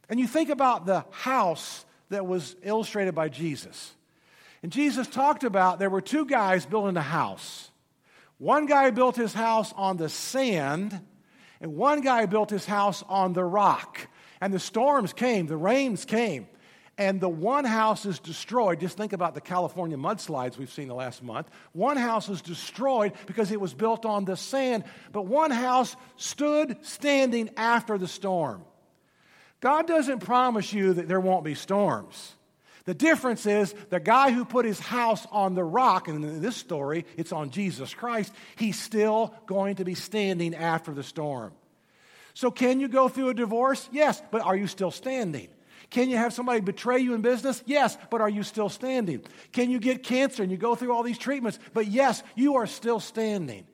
And 0.09 0.19
you 0.19 0.27
think 0.27 0.49
about 0.49 0.85
the 0.85 1.05
house 1.09 1.85
that 2.09 2.25
was 2.25 2.55
illustrated 2.63 3.15
by 3.15 3.29
Jesus. 3.29 3.93
And 4.63 4.71
Jesus 4.71 5.07
talked 5.07 5.43
about 5.43 5.79
there 5.79 5.89
were 5.89 6.01
two 6.01 6.25
guys 6.25 6.65
building 6.65 6.97
a 6.97 7.01
house. 7.01 7.69
One 8.37 8.65
guy 8.65 8.89
built 8.89 9.15
his 9.15 9.33
house 9.33 9.71
on 9.75 9.97
the 9.97 10.09
sand, 10.09 10.99
and 11.61 11.75
one 11.75 12.01
guy 12.01 12.25
built 12.25 12.49
his 12.49 12.65
house 12.65 13.03
on 13.07 13.33
the 13.33 13.43
rock. 13.43 14.07
And 14.41 14.53
the 14.53 14.59
storms 14.59 15.13
came, 15.13 15.47
the 15.47 15.55
rains 15.55 16.03
came, 16.03 16.47
and 16.97 17.21
the 17.21 17.29
one 17.29 17.65
house 17.65 18.05
is 18.05 18.19
destroyed. 18.19 18.79
Just 18.79 18.97
think 18.97 19.13
about 19.13 19.35
the 19.35 19.41
California 19.41 19.97
mudslides 19.97 20.57
we've 20.57 20.71
seen 20.71 20.87
the 20.87 20.95
last 20.95 21.23
month. 21.23 21.49
One 21.73 21.97
house 21.97 22.29
is 22.29 22.41
destroyed 22.41 23.13
because 23.27 23.51
it 23.51 23.59
was 23.59 23.73
built 23.73 24.05
on 24.05 24.25
the 24.25 24.35
sand, 24.35 24.83
but 25.11 25.25
one 25.25 25.51
house 25.51 25.95
stood 26.17 26.77
standing 26.85 27.49
after 27.55 27.97
the 27.97 28.07
storm. 28.07 28.63
God 29.65 29.87
doesn't 29.87 30.19
promise 30.19 30.71
you 30.73 30.93
that 30.93 31.07
there 31.07 31.19
won't 31.19 31.43
be 31.43 31.55
storms. 31.55 32.35
The 32.83 32.93
difference 32.93 33.47
is 33.47 33.73
the 33.89 33.99
guy 33.99 34.29
who 34.29 34.45
put 34.45 34.63
his 34.63 34.79
house 34.79 35.25
on 35.31 35.55
the 35.55 35.63
rock, 35.63 36.07
and 36.07 36.23
in 36.23 36.39
this 36.39 36.55
story, 36.55 37.03
it's 37.17 37.31
on 37.31 37.49
Jesus 37.49 37.91
Christ, 37.91 38.31
he's 38.57 38.79
still 38.79 39.33
going 39.47 39.77
to 39.77 39.83
be 39.83 39.95
standing 39.95 40.53
after 40.53 40.93
the 40.93 41.01
storm. 41.01 41.51
So, 42.35 42.51
can 42.51 42.79
you 42.79 42.87
go 42.87 43.09
through 43.09 43.29
a 43.29 43.33
divorce? 43.33 43.89
Yes, 43.91 44.21
but 44.29 44.43
are 44.43 44.55
you 44.55 44.67
still 44.67 44.91
standing? 44.91 45.47
Can 45.89 46.11
you 46.11 46.17
have 46.17 46.31
somebody 46.31 46.59
betray 46.59 46.99
you 46.99 47.15
in 47.15 47.23
business? 47.23 47.63
Yes, 47.65 47.97
but 48.11 48.21
are 48.21 48.29
you 48.29 48.43
still 48.43 48.69
standing? 48.69 49.23
Can 49.51 49.71
you 49.71 49.79
get 49.79 50.03
cancer 50.03 50.43
and 50.43 50.51
you 50.51 50.59
go 50.59 50.75
through 50.75 50.93
all 50.93 51.01
these 51.01 51.17
treatments? 51.17 51.57
But 51.73 51.87
yes, 51.87 52.21
you 52.35 52.57
are 52.57 52.67
still 52.67 52.99
standing. 52.99 53.65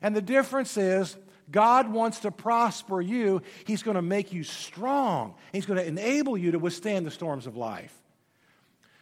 And 0.00 0.16
the 0.16 0.22
difference 0.22 0.78
is 0.78 1.18
God 1.50 1.92
wants 1.92 2.20
to 2.20 2.30
prosper 2.30 3.00
you. 3.00 3.42
He's 3.66 3.82
going 3.82 3.96
to 3.96 4.02
make 4.02 4.32
you 4.32 4.44
strong. 4.44 5.34
He's 5.52 5.66
going 5.66 5.78
to 5.78 5.86
enable 5.86 6.36
you 6.38 6.52
to 6.52 6.58
withstand 6.58 7.06
the 7.06 7.10
storms 7.10 7.46
of 7.46 7.56
life. 7.56 7.94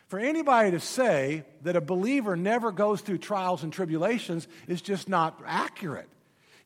For 0.09 0.19
anybody 0.19 0.73
to 0.73 0.81
say 0.81 1.45
that 1.63 1.77
a 1.77 1.81
believer 1.81 2.37
never 2.37 2.71
goes 2.71 3.01
through 3.01 3.19
trials 3.19 3.63
and 3.63 3.73
tribulations 3.73 4.47
is 4.69 4.83
just 4.83 5.09
not 5.09 5.41
accurate. 5.47 6.09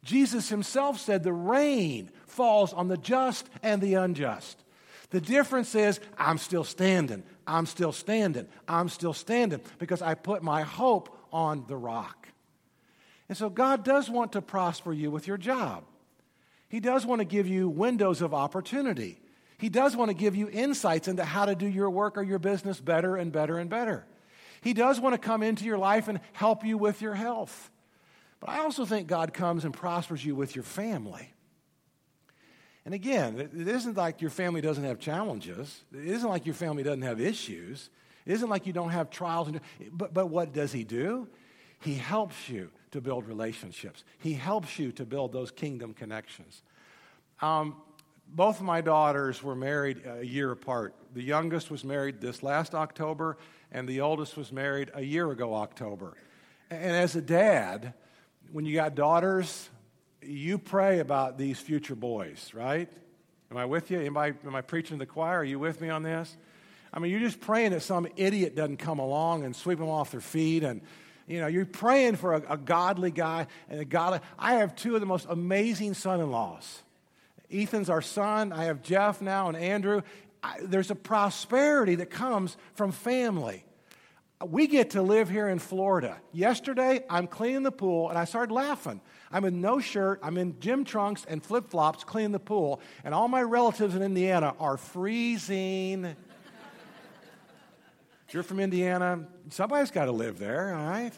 Jesus 0.03 0.49
himself 0.49 0.99
said 0.99 1.23
the 1.23 1.33
rain 1.33 2.11
falls 2.27 2.73
on 2.73 2.89
the 2.89 2.97
just 2.97 3.49
and 3.63 3.81
the 3.81 3.95
unjust. 3.95 4.63
The 5.11 5.21
difference 5.21 5.75
is, 5.75 6.01
I'm 6.19 6.39
still 6.39 6.65
standing. 6.65 7.23
I'm 7.47 7.67
still 7.67 7.93
standing. 7.93 8.49
I'm 8.67 8.89
still 8.89 9.13
standing 9.13 9.61
because 9.79 10.03
I 10.03 10.15
put 10.15 10.43
my 10.43 10.63
hope 10.63 11.17
on 11.33 11.65
the 11.69 11.77
rock. 11.77 12.26
And 13.29 13.37
so 13.37 13.51
God 13.51 13.85
does 13.85 14.09
want 14.09 14.33
to 14.33 14.43
prosper 14.43 14.93
you 14.93 15.11
with 15.11 15.27
your 15.27 15.37
job. 15.37 15.85
He 16.69 16.81
does 16.81 17.07
want 17.07 17.21
to 17.21 17.25
give 17.25 17.47
you 17.47 17.69
windows 17.69 18.23
of 18.23 18.35
opportunity. 18.35 19.21
He 19.59 19.69
does 19.69 19.97
want 19.97 20.11
to 20.11 20.15
give 20.15 20.37
you 20.37 20.49
insights 20.49 21.09
into 21.09 21.25
how 21.25 21.47
to 21.47 21.55
do 21.55 21.67
your 21.67 21.91
work 21.91 22.19
or 22.19 22.23
your 22.23 22.39
business 22.39 22.81
better 22.81 23.17
and 23.17 23.33
better 23.33 23.59
and 23.59 23.71
better. 23.71 24.05
He 24.61 24.75
does 24.75 25.01
want 25.01 25.15
to 25.15 25.19
come 25.19 25.43
into 25.43 25.65
your 25.65 25.79
life 25.79 26.09
and 26.09 26.21
help 26.33 26.65
you 26.65 26.77
with 26.77 27.01
your 27.01 27.15
health. 27.15 27.71
But 28.41 28.51
I 28.51 28.59
also 28.59 28.85
think 28.85 29.07
God 29.07 29.33
comes 29.33 29.65
and 29.65 29.73
prospers 29.73 30.25
you 30.25 30.35
with 30.35 30.55
your 30.55 30.65
family. 30.65 31.33
And 32.85 32.95
again, 32.95 33.39
it 33.39 33.67
isn't 33.67 33.97
like 33.97 34.21
your 34.21 34.31
family 34.31 34.61
doesn't 34.61 34.85
have 34.85 35.01
challenges. 35.01 35.85
It 35.93 36.07
isn't 36.07 36.29
like 36.29 36.47
your 36.47 36.55
family 36.55 36.83
doesn't 36.83 37.03
have 37.03 37.21
issues. 37.21 37.91
It 38.25 38.33
isn't 38.35 38.49
like 38.49 38.67
you 38.67 38.73
don't 38.73 38.91
have 38.91 39.11
trials. 39.11 39.51
But, 39.91 40.13
but 40.15 40.27
what 40.27 40.53
does 40.53 40.73
he 40.73 40.85
do? 40.85 41.29
He 41.81 41.95
helps 41.95 42.49
you 42.49 42.71
to 42.93 43.01
build 43.01 43.27
relationships. 43.27 44.05
He 44.19 44.35
helps 44.35 44.79
you 44.79 44.93
to 44.93 45.05
build 45.05 45.33
those 45.33 45.51
kingdom 45.51 45.95
connections. 45.95 46.63
Um, 47.41 47.77
both 48.29 48.59
of 48.59 48.67
my 48.67 48.81
daughters 48.81 49.43
were 49.43 49.55
married 49.55 50.03
a 50.07 50.25
year 50.25 50.51
apart. 50.51 50.95
The 51.15 51.23
youngest 51.23 51.71
was 51.71 51.85
married 51.85 52.21
this 52.21 52.43
last 52.43 52.75
October, 52.75 53.37
and 53.71 53.89
the 53.89 54.01
oldest 54.01 54.37
was 54.37 54.53
married 54.53 54.91
a 54.95 55.03
year 55.03 55.31
ago, 55.31 55.55
October. 55.55 56.15
And 56.71 56.97
as 56.97 57.15
a 57.15 57.21
dad, 57.21 57.95
when 58.51 58.65
you 58.65 58.75
got 58.75 58.95
daughters, 58.95 59.69
you 60.23 60.59
pray 60.59 60.99
about 60.99 61.39
these 61.39 61.59
future 61.59 61.95
boys, 61.95 62.53
right? 62.53 62.91
Am 63.51 63.57
I 63.57 63.65
with 63.65 63.91
you? 63.91 64.01
Am 64.01 64.17
I, 64.17 64.35
am 64.45 64.57
I 64.57 64.61
preaching 64.61 64.99
to 64.99 65.05
the 65.05 65.07
choir? 65.07 65.39
Are 65.39 65.45
you 65.45 65.59
with 65.59 65.81
me 65.81 65.89
on 65.89 66.03
this? 66.03 66.37
I 66.93 66.99
mean, 66.99 67.13
you're 67.13 67.21
just 67.21 67.41
praying 67.41 67.73
that 67.73 67.83
some 67.83 68.09
idiot 68.17 68.57
doesn't 68.57 68.79
come 68.79 68.99
along 68.99 69.45
and 69.45 69.55
sweep 69.55 69.79
them 69.79 69.89
off 69.89 70.11
their 70.11 70.21
feet. 70.21 70.65
And, 70.65 70.81
you 71.27 71.41
know, 71.41 71.47
you're 71.47 71.67
praying 71.67 72.17
for 72.17 72.35
a, 72.35 72.55
a 72.55 72.57
godly 72.57 73.11
guy 73.11 73.47
and 73.69 73.81
a 73.81 73.85
godly. 73.85 74.21
I 74.39 74.55
have 74.55 74.77
two 74.77 74.95
of 74.95 75.01
the 75.01 75.07
most 75.07 75.27
amazing 75.29 75.95
son 75.95 76.21
in 76.21 76.31
laws. 76.31 76.83
Ethan's 77.51 77.91
our 77.91 78.03
son. 78.03 78.53
I 78.53 78.65
have 78.65 78.83
Jeff 78.83 79.21
now 79.21 79.49
and 79.49 79.57
Andrew. 79.57 80.03
I, 80.43 80.59
there's 80.63 80.91
a 80.91 80.97
prosperity 80.97 81.97
that 81.97 82.11
comes 82.11 82.57
from 82.75 82.93
family. 82.93 83.65
We 84.45 84.67
get 84.67 84.91
to 84.91 85.03
live 85.03 85.31
here 85.31 85.49
in 85.49 85.59
Florida. 85.59 86.19
Yesterday, 86.33 87.05
I'm 87.09 87.27
cleaning 87.27 87.63
the 87.63 87.73
pool 87.73 88.11
and 88.11 88.19
I 88.19 88.27
started 88.27 88.53
laughing. 88.53 89.01
I'm 89.33 89.45
in 89.45 89.61
no 89.61 89.81
shirt, 89.81 90.21
I'm 90.23 90.37
in 90.37 90.61
gym 90.61 90.85
trunks 90.85 91.25
and 91.27 91.43
flip 91.43 91.69
flops 91.69 92.05
cleaning 92.05 92.33
the 92.33 92.39
pool, 92.39 92.81
and 93.03 93.13
all 93.13 93.29
my 93.29 93.43
relatives 93.43 93.95
in 93.95 94.03
Indiana 94.03 94.55
are 94.61 94.77
freezing. 94.77 96.15
If 98.27 98.35
you're 98.35 98.43
from 98.43 98.61
Indiana, 98.61 99.27
somebody's 99.51 99.91
got 99.91 100.07
to 100.07 100.13
live 100.13 100.39
there, 100.39 100.75
all 100.75 100.87
right? 100.87 101.13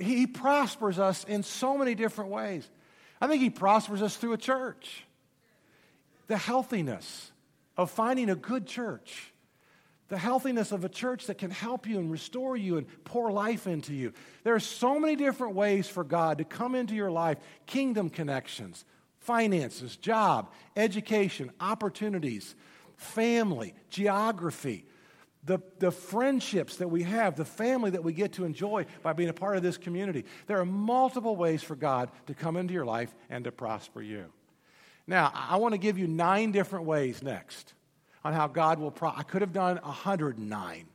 He 0.00 0.26
prospers 0.26 0.98
us 0.98 1.24
in 1.24 1.42
so 1.42 1.76
many 1.76 1.94
different 1.94 2.30
ways. 2.30 2.68
I 3.20 3.26
think 3.26 3.42
He 3.42 3.50
prospers 3.50 4.02
us 4.02 4.16
through 4.16 4.32
a 4.32 4.38
church. 4.38 5.04
The 6.28 6.36
healthiness 6.36 7.32
of 7.76 7.90
finding 7.90 8.30
a 8.30 8.36
good 8.36 8.66
church 8.66 9.32
the 10.10 10.18
healthiness 10.18 10.72
of 10.72 10.84
a 10.84 10.88
church 10.88 11.26
that 11.26 11.38
can 11.38 11.52
help 11.52 11.86
you 11.86 11.98
and 11.98 12.10
restore 12.10 12.56
you 12.56 12.76
and 12.76 12.86
pour 13.04 13.30
life 13.30 13.68
into 13.68 13.94
you. 13.94 14.12
There 14.42 14.54
are 14.56 14.60
so 14.60 14.98
many 14.98 15.14
different 15.14 15.54
ways 15.54 15.88
for 15.88 16.02
God 16.02 16.38
to 16.38 16.44
come 16.44 16.74
into 16.74 16.94
your 16.94 17.12
life 17.12 17.38
kingdom 17.64 18.10
connections, 18.10 18.84
finances, 19.20 19.96
job, 19.96 20.50
education, 20.76 21.52
opportunities, 21.60 22.56
family, 22.96 23.72
geography. 23.88 24.84
The, 25.44 25.58
the 25.78 25.90
friendships 25.90 26.76
that 26.76 26.88
we 26.88 27.02
have, 27.04 27.34
the 27.34 27.46
family 27.46 27.90
that 27.92 28.04
we 28.04 28.12
get 28.12 28.32
to 28.34 28.44
enjoy 28.44 28.84
by 29.02 29.14
being 29.14 29.30
a 29.30 29.34
part 29.34 29.56
of 29.56 29.62
this 29.62 29.78
community. 29.78 30.26
There 30.46 30.58
are 30.60 30.66
multiple 30.66 31.34
ways 31.34 31.62
for 31.62 31.74
God 31.74 32.10
to 32.26 32.34
come 32.34 32.56
into 32.56 32.74
your 32.74 32.84
life 32.84 33.14
and 33.30 33.44
to 33.44 33.52
prosper 33.52 34.02
you. 34.02 34.26
Now, 35.06 35.32
I 35.34 35.56
want 35.56 35.72
to 35.72 35.78
give 35.78 35.98
you 35.98 36.06
nine 36.06 36.52
different 36.52 36.84
ways 36.84 37.22
next 37.22 37.72
on 38.22 38.32
how 38.32 38.48
God 38.48 38.78
will 38.78 38.90
pro- 38.90 39.14
I 39.16 39.22
could 39.22 39.40
have 39.40 39.52
done 39.52 39.78
109. 39.82 40.86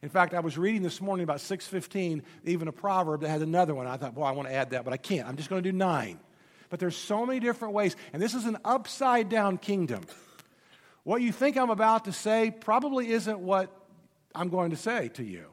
In 0.00 0.08
fact, 0.08 0.32
I 0.32 0.40
was 0.40 0.56
reading 0.56 0.82
this 0.82 1.00
morning 1.00 1.24
about 1.24 1.40
615, 1.40 2.22
even 2.44 2.68
a 2.68 2.72
proverb 2.72 3.22
that 3.22 3.30
has 3.30 3.42
another 3.42 3.74
one. 3.74 3.86
I 3.86 3.96
thought, 3.96 4.14
boy, 4.14 4.22
I 4.22 4.30
want 4.30 4.48
to 4.48 4.54
add 4.54 4.70
that, 4.70 4.84
but 4.84 4.92
I 4.92 4.96
can't. 4.96 5.26
I'm 5.26 5.36
just 5.36 5.50
going 5.50 5.62
to 5.62 5.72
do 5.72 5.76
nine. 5.76 6.20
But 6.70 6.78
there's 6.78 6.96
so 6.96 7.26
many 7.26 7.40
different 7.40 7.74
ways, 7.74 7.96
and 8.12 8.22
this 8.22 8.34
is 8.34 8.44
an 8.44 8.58
upside 8.64 9.28
down 9.28 9.58
kingdom. 9.58 10.02
What 11.02 11.20
you 11.22 11.32
think 11.32 11.56
I'm 11.56 11.70
about 11.70 12.04
to 12.04 12.12
say 12.12 12.50
probably 12.50 13.10
isn't 13.10 13.38
what 13.40 13.70
I'm 14.34 14.48
going 14.48 14.70
to 14.70 14.76
say 14.76 15.08
to 15.14 15.24
you. 15.24 15.46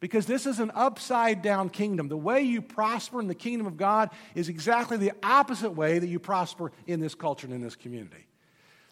Because 0.00 0.26
this 0.26 0.46
is 0.46 0.58
an 0.58 0.72
upside 0.74 1.42
down 1.42 1.68
kingdom. 1.68 2.08
The 2.08 2.16
way 2.16 2.42
you 2.42 2.60
prosper 2.60 3.20
in 3.20 3.28
the 3.28 3.36
kingdom 3.36 3.68
of 3.68 3.76
God 3.76 4.10
is 4.34 4.48
exactly 4.48 4.96
the 4.96 5.12
opposite 5.22 5.70
way 5.70 6.00
that 6.00 6.08
you 6.08 6.18
prosper 6.18 6.72
in 6.88 6.98
this 6.98 7.14
culture 7.14 7.46
and 7.46 7.54
in 7.54 7.62
this 7.62 7.76
community. 7.76 8.26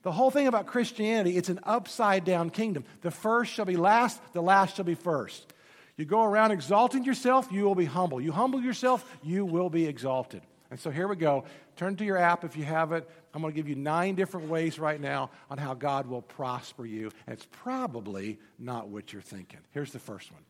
The 0.02 0.12
whole 0.12 0.30
thing 0.30 0.46
about 0.46 0.66
Christianity, 0.66 1.36
it's 1.36 1.48
an 1.48 1.60
upside 1.64 2.24
down 2.24 2.50
kingdom. 2.50 2.84
The 3.02 3.10
first 3.10 3.52
shall 3.52 3.64
be 3.64 3.76
last, 3.76 4.20
the 4.32 4.40
last 4.40 4.76
shall 4.76 4.84
be 4.84 4.94
first. 4.94 5.52
You 5.96 6.04
go 6.06 6.22
around 6.22 6.52
exalting 6.52 7.04
yourself, 7.04 7.48
you 7.50 7.64
will 7.64 7.74
be 7.74 7.84
humble. 7.84 8.20
You 8.20 8.32
humble 8.32 8.62
yourself, 8.62 9.04
you 9.22 9.44
will 9.44 9.68
be 9.68 9.86
exalted. 9.86 10.42
And 10.70 10.78
so 10.78 10.90
here 10.90 11.08
we 11.08 11.16
go. 11.16 11.44
Turn 11.76 11.96
to 11.96 12.04
your 12.04 12.16
app 12.16 12.44
if 12.44 12.56
you 12.56 12.64
have 12.64 12.92
it. 12.92 13.10
I'm 13.32 13.42
going 13.42 13.52
to 13.52 13.56
give 13.56 13.68
you 13.68 13.76
nine 13.76 14.16
different 14.16 14.48
ways 14.48 14.78
right 14.78 15.00
now 15.00 15.30
on 15.50 15.58
how 15.58 15.74
God 15.74 16.06
will 16.06 16.22
prosper 16.22 16.84
you. 16.84 17.10
And 17.26 17.34
it's 17.34 17.46
probably 17.62 18.38
not 18.58 18.88
what 18.88 19.12
you're 19.12 19.22
thinking. 19.22 19.60
Here's 19.70 19.92
the 19.92 19.98
first 19.98 20.32
one 20.32 20.42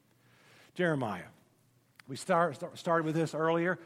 Jeremiah. 0.74 1.24
We 2.08 2.16
start, 2.16 2.56
start, 2.56 2.78
started 2.78 3.04
with 3.04 3.14
this 3.14 3.34
earlier. 3.34 3.78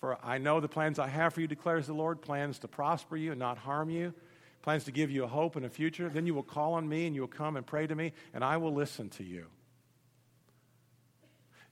For 0.00 0.18
I 0.22 0.38
know 0.38 0.58
the 0.58 0.68
plans 0.68 0.98
I 0.98 1.06
have 1.06 1.32
for 1.32 1.40
you, 1.40 1.46
declares 1.46 1.86
the 1.86 1.94
Lord 1.94 2.22
plans 2.22 2.58
to 2.60 2.68
prosper 2.68 3.16
you 3.16 3.30
and 3.30 3.38
not 3.38 3.56
harm 3.56 3.88
you, 3.88 4.12
plans 4.60 4.84
to 4.84 4.92
give 4.92 5.12
you 5.12 5.22
a 5.22 5.28
hope 5.28 5.54
and 5.54 5.64
a 5.64 5.70
future. 5.70 6.08
Then 6.08 6.26
you 6.26 6.34
will 6.34 6.42
call 6.42 6.74
on 6.74 6.88
me 6.88 7.06
and 7.06 7.14
you 7.14 7.20
will 7.20 7.28
come 7.28 7.56
and 7.56 7.64
pray 7.64 7.86
to 7.86 7.94
me, 7.94 8.12
and 8.34 8.42
I 8.42 8.56
will 8.56 8.74
listen 8.74 9.10
to 9.10 9.24
you. 9.24 9.46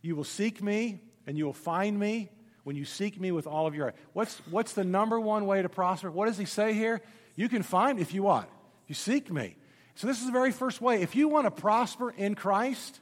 You 0.01 0.15
will 0.15 0.25
seek 0.25 0.63
me 0.63 1.01
and 1.27 1.37
you 1.37 1.45
will 1.45 1.53
find 1.53 1.99
me 1.99 2.31
when 2.71 2.77
you 2.77 2.85
seek 2.85 3.21
me 3.21 3.33
with 3.33 3.49
all 3.49 3.67
of 3.67 3.75
your 3.75 3.87
heart. 3.87 3.97
What's, 4.13 4.41
what's 4.49 4.75
the 4.75 4.85
number 4.85 5.19
one 5.19 5.45
way 5.45 5.61
to 5.61 5.69
prosper? 5.69 6.09
What 6.09 6.27
does 6.27 6.39
he 6.39 6.45
say 6.45 6.73
here? 6.73 7.01
You 7.35 7.49
can 7.49 7.65
find 7.65 7.99
if 7.99 8.15
you 8.15 8.23
want. 8.23 8.49
You 8.87 8.95
seek 8.95 9.29
me. 9.29 9.57
So, 9.97 10.07
this 10.07 10.21
is 10.21 10.27
the 10.27 10.31
very 10.31 10.53
first 10.53 10.81
way. 10.81 11.03
If 11.03 11.17
you 11.17 11.27
want 11.27 11.47
to 11.49 11.51
prosper 11.51 12.13
in 12.13 12.37
Christ, 12.37 13.01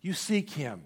you 0.00 0.14
seek 0.14 0.48
him. 0.48 0.84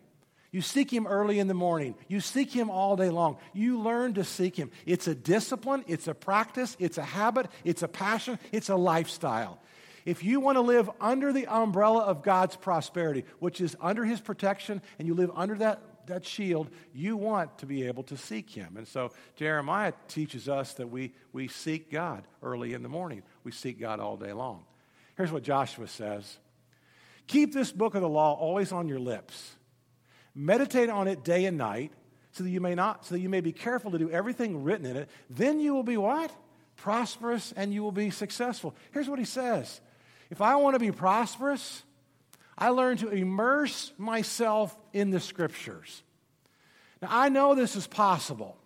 You 0.51 0.61
seek 0.61 0.93
him 0.93 1.07
early 1.07 1.39
in 1.39 1.47
the 1.47 1.55
morning. 1.55 1.95
You 2.09 2.19
seek 2.19 2.51
him 2.51 2.69
all 2.69 2.97
day 2.97 3.11
long. 3.11 3.37
You 3.53 3.79
learn 3.79 4.15
to 4.15 4.25
seek 4.25 4.57
him. 4.57 4.73
It's 4.87 5.07
a 5.07 5.15
discipline, 5.15 5.85
it's 5.87 6.09
a 6.09 6.15
practice, 6.15 6.77
it's 6.81 6.99
a 6.99 7.05
habit, 7.05 7.47
it's 7.63 7.85
a 7.85 7.89
passion, 7.89 8.41
it's 8.51 8.71
a 8.71 8.77
lifestyle. 8.77 9.61
If 10.05 10.25
you 10.25 10.41
want 10.41 10.57
to 10.57 10.63
live 10.63 10.91
under 11.01 11.33
the 11.33 11.47
umbrella 11.47 12.01
of 12.01 12.25
God's 12.25 12.57
prosperity, 12.57 13.25
which 13.39 13.61
is 13.61 13.77
under 13.81 14.05
his 14.05 14.21
protection, 14.21 14.83
and 14.99 15.07
you 15.07 15.15
live 15.15 15.31
under 15.37 15.55
that 15.59 15.81
that 16.07 16.25
shield, 16.25 16.71
you 16.93 17.17
want 17.17 17.59
to 17.59 17.67
be 17.67 17.87
able 17.87 18.03
to 18.05 18.17
seek 18.17 18.51
him. 18.51 18.77
And 18.77 18.87
so 18.87 19.13
Jeremiah 19.37 19.93
teaches 20.09 20.49
us 20.49 20.75
that 20.75 20.89
we, 20.89 21.13
we 21.33 21.49
seek 21.49 21.91
God 21.91 22.25
early 22.43 22.75
in 22.75 22.83
the 22.83 22.89
morning. 22.89 23.23
We 23.43 23.53
seek 23.53 23.79
God 23.81 24.01
all 24.01 24.17
day 24.17 24.33
long. 24.33 24.65
Here's 25.17 25.33
what 25.33 25.43
Joshua 25.43 25.87
says 25.87 26.39
Keep 27.27 27.55
this 27.55 27.73
book 27.73 27.95
of 27.95 28.03
the 28.03 28.09
law 28.09 28.35
always 28.35 28.73
on 28.73 28.89
your 28.89 28.99
lips. 28.99 29.53
Meditate 30.35 30.91
on 30.91 31.07
it 31.07 31.25
day 31.25 31.45
and 31.45 31.57
night, 31.57 31.93
so 32.33 32.43
that 32.43 32.51
you 32.51 32.61
may 32.61 32.75
not, 32.75 33.07
so 33.07 33.15
that 33.15 33.21
you 33.21 33.29
may 33.29 33.41
be 33.41 33.53
careful 33.53 33.93
to 33.93 33.99
do 33.99 34.11
everything 34.11 34.65
written 34.65 34.87
in 34.87 34.97
it. 34.97 35.09
Then 35.31 35.61
you 35.61 35.73
will 35.75 35.85
be 35.85 35.97
what? 35.97 36.35
Prosperous 36.77 37.53
and 37.57 37.73
you 37.73 37.83
will 37.83 37.93
be 37.93 38.11
successful. 38.11 38.75
Here's 38.91 39.09
what 39.09 39.21
he 39.21 39.25
says. 39.25 39.81
If 40.31 40.41
I 40.41 40.57
want 40.57 40.75
to 40.75 40.81
be 40.81 40.91
prosperous, 40.91 41.85
I 42.57 42.69
learned 42.69 43.01
to 43.01 43.09
immerse 43.09 43.93
myself 43.99 44.77
in 44.93 45.11
the 45.11 45.21
scriptures. 45.21 46.03
Now, 47.03 47.09
I 47.11 47.29
know 47.29 47.55
this 47.55 47.77
is 47.77 47.87
possible 47.87 48.57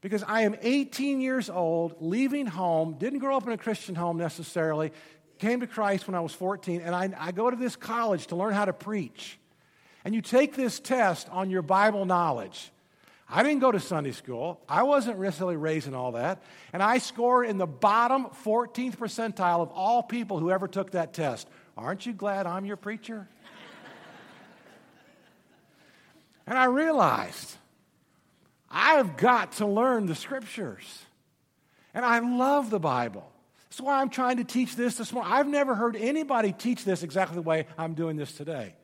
because 0.00 0.22
I 0.22 0.42
am 0.42 0.54
18 0.60 1.20
years 1.20 1.48
old, 1.48 1.96
leaving 2.00 2.46
home, 2.46 2.96
didn't 2.98 3.20
grow 3.20 3.36
up 3.36 3.46
in 3.46 3.52
a 3.52 3.58
Christian 3.58 3.94
home 3.94 4.18
necessarily, 4.18 4.92
came 5.38 5.60
to 5.60 5.66
Christ 5.66 6.06
when 6.06 6.14
I 6.14 6.20
was 6.20 6.32
14, 6.32 6.82
and 6.82 6.94
I, 6.94 7.10
I 7.18 7.32
go 7.32 7.50
to 7.50 7.56
this 7.56 7.74
college 7.74 8.26
to 8.28 8.36
learn 8.36 8.52
how 8.52 8.66
to 8.66 8.72
preach. 8.72 9.38
And 10.04 10.14
you 10.14 10.20
take 10.20 10.54
this 10.54 10.78
test 10.78 11.28
on 11.30 11.48
your 11.48 11.62
Bible 11.62 12.04
knowledge. 12.04 12.70
I 13.28 13.42
didn't 13.42 13.60
go 13.60 13.72
to 13.72 13.80
Sunday 13.80 14.12
school. 14.12 14.60
I 14.68 14.82
wasn't 14.82 15.18
necessarily 15.18 15.56
raised 15.56 15.88
in 15.88 15.94
all 15.94 16.12
that. 16.12 16.42
And 16.72 16.82
I 16.82 16.98
scored 16.98 17.48
in 17.48 17.56
the 17.56 17.66
bottom 17.66 18.26
14th 18.44 18.96
percentile 18.96 19.62
of 19.62 19.70
all 19.70 20.02
people 20.02 20.38
who 20.38 20.50
ever 20.50 20.68
took 20.68 20.90
that 20.90 21.14
test. 21.14 21.48
Aren't 21.76 22.06
you 22.06 22.12
glad 22.12 22.46
I'm 22.46 22.64
your 22.64 22.76
preacher? 22.76 23.28
and 26.46 26.56
I 26.56 26.66
realized 26.66 27.56
I've 28.70 29.16
got 29.16 29.52
to 29.52 29.66
learn 29.66 30.06
the 30.06 30.14
scriptures. 30.14 31.02
And 31.94 32.04
I 32.04 32.18
love 32.18 32.70
the 32.70 32.80
Bible. 32.80 33.30
That's 33.70 33.80
why 33.80 34.00
I'm 34.00 34.10
trying 34.10 34.36
to 34.38 34.44
teach 34.44 34.76
this 34.76 34.96
this 34.96 35.12
morning. 35.12 35.32
I've 35.32 35.48
never 35.48 35.74
heard 35.74 35.96
anybody 35.96 36.52
teach 36.52 36.84
this 36.84 37.02
exactly 37.02 37.36
the 37.36 37.42
way 37.42 37.66
I'm 37.78 37.94
doing 37.94 38.16
this 38.16 38.32
today. 38.32 38.74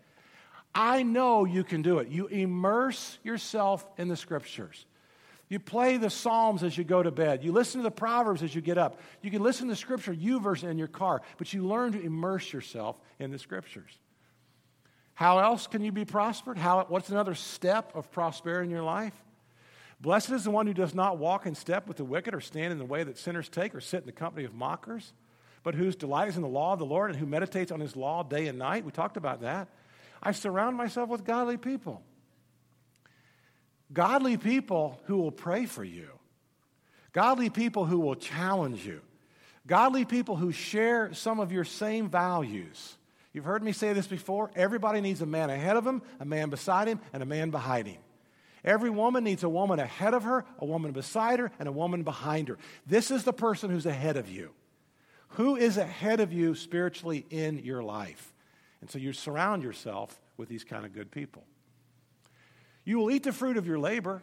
I 0.75 1.03
know 1.03 1.45
you 1.45 1.65
can 1.65 1.83
do 1.83 1.99
it. 1.99 2.09
You 2.09 2.27
immerse 2.27 3.19
yourself 3.25 3.85
in 3.99 4.09
the 4.09 4.17
scriptures. 4.17 4.87
You 5.51 5.59
play 5.59 5.97
the 5.97 6.11
Psalms 6.11 6.63
as 6.63 6.79
you 6.79 6.85
go 6.85 7.03
to 7.03 7.11
bed. 7.11 7.43
You 7.43 7.51
listen 7.51 7.81
to 7.81 7.83
the 7.83 7.91
Proverbs 7.91 8.45
as 8.45 8.55
you 8.55 8.61
get 8.61 8.79
up. 8.79 9.01
You 9.21 9.33
can 9.33 9.43
listen 9.43 9.67
to 9.69 9.75
Scripture, 9.75 10.13
you 10.13 10.39
verse 10.39 10.63
in 10.63 10.79
your 10.79 10.89
car, 10.89 11.23
but 11.39 11.53
you 11.53 11.67
learn 11.67 11.93
to 11.93 12.01
immerse 12.01 12.53
yourself 12.53 12.99
in 13.19 13.33
the 13.33 13.39
Scriptures. 13.39 13.91
How 15.15 15.41
else 15.41 15.67
can 15.67 15.83
you 15.83 15.91
be 15.91 16.05
prospered? 16.05 16.57
How, 16.57 16.87
what's 16.89 17.11
another 17.11 17.35
step 17.35 17.97
of 17.97 18.13
prosperity 18.13 18.67
in 18.67 18.71
your 18.71 18.85
life? 18.85 19.13
Blessed 20.01 20.31
is 20.31 20.45
the 20.45 20.53
one 20.53 20.69
who 20.69 20.73
does 20.73 20.95
not 20.95 21.19
walk 21.19 21.47
in 21.47 21.57
step 21.57 21.89
with 21.89 21.97
the 21.97 22.05
wicked, 22.05 22.33
or 22.33 22.41
stand 22.41 22.73
in 22.73 22.79
the 22.79 22.85
way 22.85 23.03
that 23.03 23.19
sinners 23.19 23.49
take, 23.49 23.75
or 23.75 23.81
sit 23.81 24.01
in 24.01 24.07
the 24.07 24.13
company 24.13 24.45
of 24.45 24.55
mockers, 24.55 25.13
but 25.65 25.75
whose 25.75 25.97
delight 25.97 26.29
is 26.29 26.37
in 26.37 26.43
the 26.43 26.49
law 26.49 26.75
of 26.75 26.79
the 26.79 26.87
Lord, 26.87 27.11
and 27.11 27.19
who 27.19 27.27
meditates 27.27 27.73
on 27.73 27.81
his 27.81 27.97
law 27.97 28.23
day 28.23 28.47
and 28.47 28.57
night. 28.57 28.85
We 28.85 28.93
talked 28.93 29.17
about 29.17 29.41
that. 29.41 29.67
I 30.23 30.31
surround 30.31 30.77
myself 30.77 31.09
with 31.09 31.25
godly 31.25 31.57
people 31.57 32.03
godly 33.93 34.37
people 34.37 35.01
who 35.05 35.17
will 35.19 35.33
pray 35.33 35.67
for 35.67 35.85
you, 35.85 36.09
godly 37.13 37.51
people 37.51 37.85
who 37.85 38.01
will 38.01 38.15
challenge 38.15 38.87
you, 38.87 39.01
godly 39.67 40.05
people 40.05 40.37
who 40.37 40.53
share 40.53 41.13
some 41.13 41.41
of 41.41 41.53
your 41.53 41.65
same 41.65 42.09
values. 42.09 42.97
You've 43.33 43.45
heard 43.45 43.63
me 43.63 43.73
say 43.73 43.93
this 43.93 44.07
before. 44.07 44.51
Everybody 44.57 45.01
needs 45.01 45.23
a 45.23 45.27
man 45.27 45.51
ahead 45.51 45.77
of 45.77 45.87
him, 45.87 46.03
a 46.19 46.25
man 46.25 46.51
beside 46.51 46.89
him, 46.89 47.01
and 47.13 47.23
a 47.23 47.27
man 47.27 47.51
behind 47.51 47.87
him. 47.87 48.01
Every 48.65 48.91
woman 48.91 49.25
needs 49.25 49.43
a 49.43 49.49
woman 49.49 49.79
ahead 49.79 50.15
of 50.15 50.25
her, 50.25 50.45
a 50.59 50.67
woman 50.67 50.93
beside 50.93 51.39
her, 51.39 51.51
and 51.59 51.69
a 51.69 51.73
woman 51.73 52.03
behind 52.03 52.49
her. 52.49 52.59
This 52.87 53.11
is 53.11 53.25
the 53.25 53.33
person 53.33 53.71
who's 53.71 53.87
ahead 53.87 54.17
of 54.17 54.29
you. 54.29 54.51
Who 55.35 55.57
is 55.57 55.77
ahead 55.77 56.21
of 56.21 56.33
you 56.33 56.55
spiritually 56.55 57.25
in 57.31 57.61
your 57.61 57.83
life? 57.83 58.35
And 58.81 58.91
so 58.91 58.99
you 58.99 59.13
surround 59.13 59.63
yourself 59.63 60.21
with 60.37 60.49
these 60.49 60.65
kind 60.65 60.85
of 60.85 60.93
good 60.93 61.11
people. 61.11 61.45
You 62.91 62.99
will 62.99 63.13
eat 63.13 63.23
the 63.23 63.33
fruit 63.33 63.57
of 63.57 63.69
your 63.69 63.79
labor. 63.79 64.21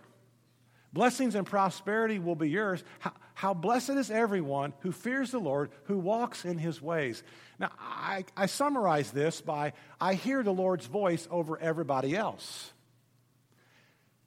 Blessings 0.91 1.35
and 1.35 1.47
prosperity 1.47 2.19
will 2.19 2.35
be 2.35 2.49
yours. 2.49 2.83
How, 2.99 3.13
how, 3.33 3.53
blessed 3.53 3.91
is 3.91 4.11
everyone 4.11 4.73
who 4.81 4.91
fears 4.91 5.31
the 5.31 5.39
Lord, 5.39 5.69
who 5.85 5.97
walks 5.97 6.43
in 6.43 6.57
his 6.57 6.81
ways. 6.81 7.23
Now, 7.59 7.71
I, 7.79 8.25
I 8.35 8.47
summarize 8.47 9.11
this 9.11 9.39
by 9.39 9.71
I 10.01 10.15
hear 10.15 10.43
the 10.43 10.51
Lord's 10.51 10.85
voice 10.85 11.29
over 11.31 11.57
everybody 11.57 12.13
else. 12.13 12.73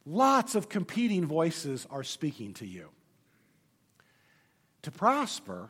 Lots 0.07 0.55
of 0.55 0.70
competing 0.70 1.26
voices 1.26 1.87
are 1.90 2.03
speaking 2.03 2.55
to 2.55 2.66
you. 2.66 2.88
To 4.85 4.90
prosper, 4.90 5.68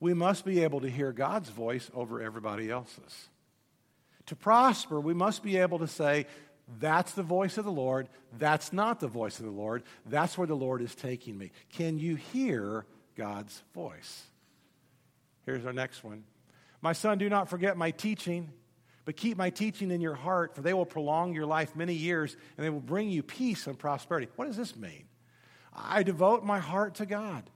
we 0.00 0.12
must 0.12 0.44
be 0.44 0.64
able 0.64 0.80
to 0.80 0.90
hear 0.90 1.12
God's 1.12 1.50
voice 1.50 1.88
over 1.94 2.20
everybody 2.20 2.68
else's. 2.68 3.28
To 4.26 4.34
prosper, 4.34 5.00
we 5.00 5.14
must 5.14 5.44
be 5.44 5.58
able 5.58 5.78
to 5.78 5.86
say, 5.86 6.26
that's 6.80 7.12
the 7.12 7.22
voice 7.22 7.58
of 7.58 7.64
the 7.64 7.72
Lord. 7.72 8.08
That's 8.38 8.72
not 8.72 9.00
the 9.00 9.08
voice 9.08 9.38
of 9.38 9.44
the 9.44 9.52
Lord. 9.52 9.84
That's 10.04 10.36
where 10.36 10.46
the 10.46 10.56
Lord 10.56 10.82
is 10.82 10.94
taking 10.94 11.38
me. 11.38 11.52
Can 11.70 11.98
you 11.98 12.16
hear 12.16 12.86
God's 13.16 13.62
voice? 13.74 14.24
Here's 15.44 15.64
our 15.64 15.72
next 15.72 16.02
one. 16.02 16.24
My 16.82 16.92
son, 16.92 17.18
do 17.18 17.28
not 17.28 17.48
forget 17.48 17.76
my 17.76 17.92
teaching, 17.92 18.50
but 19.04 19.16
keep 19.16 19.36
my 19.36 19.50
teaching 19.50 19.92
in 19.92 20.00
your 20.00 20.14
heart, 20.14 20.54
for 20.54 20.62
they 20.62 20.74
will 20.74 20.84
prolong 20.84 21.34
your 21.34 21.46
life 21.46 21.76
many 21.76 21.94
years, 21.94 22.36
and 22.56 22.66
they 22.66 22.70
will 22.70 22.80
bring 22.80 23.08
you 23.08 23.22
peace 23.22 23.68
and 23.68 23.78
prosperity. 23.78 24.28
What 24.34 24.46
does 24.46 24.56
this 24.56 24.74
mean? 24.74 25.04
I 25.72 26.02
devote 26.02 26.44
my 26.44 26.58
heart 26.58 26.96
to 26.96 27.06
God. 27.06 27.48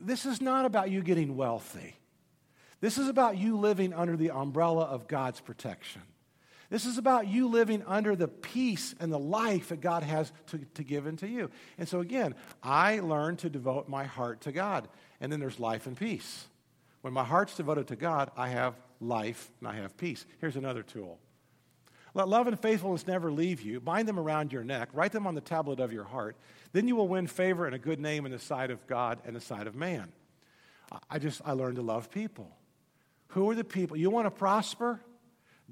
This 0.00 0.24
is 0.24 0.40
not 0.40 0.64
about 0.64 0.90
you 0.90 1.02
getting 1.02 1.36
wealthy. 1.36 1.96
This 2.80 2.96
is 2.96 3.08
about 3.08 3.36
you 3.36 3.58
living 3.58 3.92
under 3.92 4.16
the 4.16 4.30
umbrella 4.30 4.84
of 4.84 5.08
God's 5.08 5.40
protection. 5.40 6.02
This 6.72 6.86
is 6.86 6.96
about 6.96 7.28
you 7.28 7.48
living 7.48 7.84
under 7.86 8.16
the 8.16 8.28
peace 8.28 8.94
and 8.98 9.12
the 9.12 9.18
life 9.18 9.68
that 9.68 9.82
God 9.82 10.02
has 10.02 10.32
to, 10.46 10.58
to 10.72 10.82
give 10.82 11.06
into 11.06 11.28
you. 11.28 11.50
And 11.76 11.86
so, 11.86 12.00
again, 12.00 12.34
I 12.62 13.00
learn 13.00 13.36
to 13.36 13.50
devote 13.50 13.90
my 13.90 14.04
heart 14.04 14.40
to 14.42 14.52
God. 14.52 14.88
And 15.20 15.30
then 15.30 15.38
there's 15.38 15.60
life 15.60 15.86
and 15.86 15.94
peace. 15.94 16.46
When 17.02 17.12
my 17.12 17.24
heart's 17.24 17.54
devoted 17.56 17.88
to 17.88 17.96
God, 17.96 18.30
I 18.38 18.48
have 18.48 18.74
life 19.02 19.50
and 19.60 19.68
I 19.68 19.74
have 19.74 19.98
peace. 19.98 20.24
Here's 20.40 20.56
another 20.56 20.82
tool. 20.82 21.18
Let 22.14 22.28
love 22.28 22.46
and 22.46 22.58
faithfulness 22.58 23.06
never 23.06 23.30
leave 23.30 23.60
you. 23.60 23.78
Bind 23.78 24.08
them 24.08 24.18
around 24.18 24.50
your 24.50 24.64
neck. 24.64 24.88
Write 24.94 25.12
them 25.12 25.26
on 25.26 25.34
the 25.34 25.42
tablet 25.42 25.78
of 25.78 25.92
your 25.92 26.04
heart. 26.04 26.38
Then 26.72 26.88
you 26.88 26.96
will 26.96 27.08
win 27.08 27.26
favor 27.26 27.66
and 27.66 27.74
a 27.74 27.78
good 27.78 28.00
name 28.00 28.24
in 28.24 28.32
the 28.32 28.38
sight 28.38 28.70
of 28.70 28.86
God 28.86 29.18
and 29.26 29.36
the 29.36 29.42
sight 29.42 29.66
of 29.66 29.74
man. 29.74 30.10
I 31.10 31.18
just, 31.18 31.42
I 31.44 31.52
learned 31.52 31.76
to 31.76 31.82
love 31.82 32.10
people. 32.10 32.50
Who 33.28 33.50
are 33.50 33.54
the 33.54 33.62
people? 33.62 33.98
You 33.98 34.08
want 34.08 34.24
to 34.24 34.30
prosper? 34.30 35.02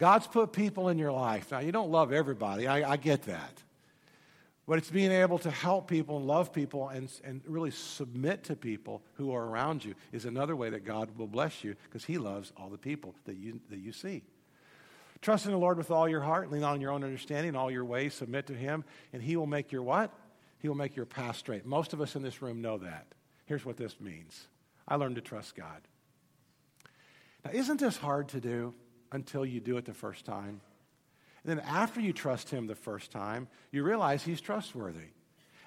God's 0.01 0.27
put 0.27 0.55
people 0.55 0.89
in 0.89 0.99
your 0.99 1.13
life. 1.13 1.53
Now, 1.53 1.59
you 1.59 1.73
don't 1.73 1.91
love 1.91 2.11
everybody, 2.11 2.67
I, 2.67 2.93
I 2.93 2.97
get 2.97 3.25
that. 3.25 3.63
But 4.67 4.79
it's 4.79 4.91
being 4.91 5.13
able 5.13 5.39
to 5.41 5.51
help 5.51 5.89
people 5.89 6.17
and 6.17 6.27
love 6.27 6.53
people 6.55 6.89
and, 6.89 7.11
and 7.23 7.43
really 7.47 7.71
submit 7.71 8.45
to 8.45 8.57
people 8.57 9.03
who 9.15 9.35
are 9.35 9.45
around 9.45 9.85
you 9.85 9.95
is 10.11 10.25
another 10.25 10.57
way 10.57 10.71
that 10.71 10.87
God 10.87 11.11
will 11.19 11.27
bless 11.27 11.63
you 11.63 11.77
because 11.85 12.05
He 12.05 12.17
loves 12.17 12.51
all 12.57 12.71
the 12.71 12.79
people 12.79 13.15
that 13.27 13.37
you, 13.37 13.61
that 13.69 13.79
you 13.79 13.93
see. 13.93 14.23
Trust 15.21 15.45
in 15.45 15.53
the 15.53 15.59
Lord 15.59 15.77
with 15.77 15.91
all 15.91 16.09
your 16.09 16.23
heart, 16.23 16.51
lean 16.51 16.63
on 16.63 16.81
your 16.81 16.93
own 16.93 17.05
understanding, 17.05 17.55
all 17.55 17.71
your 17.71 17.85
ways, 17.85 18.15
submit 18.15 18.47
to 18.47 18.55
Him, 18.55 18.85
and 19.13 19.23
He 19.23 19.37
will 19.37 19.47
make 19.47 19.71
your 19.71 19.83
what? 19.83 20.15
He 20.61 20.69
will 20.69 20.77
make 20.77 20.97
your 20.97 21.05
path 21.05 21.37
straight. 21.37 21.67
Most 21.67 21.93
of 21.93 22.01
us 22.01 22.17
in 22.17 22.23
this 22.23 22.41
room 22.41 22.63
know 22.63 22.79
that. 22.79 23.07
Here's 23.45 23.67
what 23.67 23.77
this 23.77 24.01
means 24.01 24.47
I 24.89 24.95
learned 24.95 25.17
to 25.17 25.21
trust 25.21 25.57
God. 25.57 25.83
Now, 27.45 27.51
isn't 27.53 27.81
this 27.81 27.99
hard 27.99 28.29
to 28.29 28.41
do 28.41 28.73
until 29.13 29.45
you 29.45 29.61
do 29.61 29.77
it 29.77 29.85
the 29.85 29.95
first 29.95 30.25
time? 30.25 30.61
And 31.45 31.59
then 31.59 31.61
after 31.61 32.01
you 32.01 32.13
trust 32.13 32.51
Him 32.51 32.67
the 32.67 32.75
first 32.75 33.11
time, 33.11 33.49
you 33.71 33.83
realize 33.83 34.23
He's 34.23 34.41
trustworthy. 34.41 35.09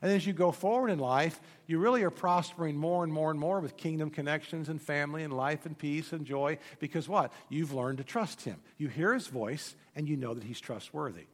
And 0.01 0.11
as 0.11 0.27
you 0.27 0.33
go 0.33 0.51
forward 0.51 0.89
in 0.89 0.99
life, 0.99 1.39
you 1.65 1.79
really 1.79 2.03
are 2.03 2.09
prospering 2.09 2.75
more 2.75 3.05
and 3.05 3.13
more 3.13 3.31
and 3.31 3.39
more 3.39 3.61
with 3.61 3.77
kingdom 3.77 4.09
connections 4.09 4.67
and 4.67 4.81
family 4.81 5.23
and 5.23 5.31
life 5.31 5.65
and 5.65 5.77
peace 5.77 6.11
and 6.11 6.25
joy 6.25 6.57
because 6.79 7.07
what? 7.07 7.31
You've 7.47 7.73
learned 7.73 7.99
to 7.99 8.03
trust 8.03 8.41
Him. 8.41 8.57
You 8.77 8.89
hear 8.89 9.13
His 9.13 9.27
voice 9.27 9.75
and 9.95 10.07
you 10.07 10.17
know 10.17 10.33
that 10.33 10.43
He's 10.43 10.59
trustworthy. 10.59 11.27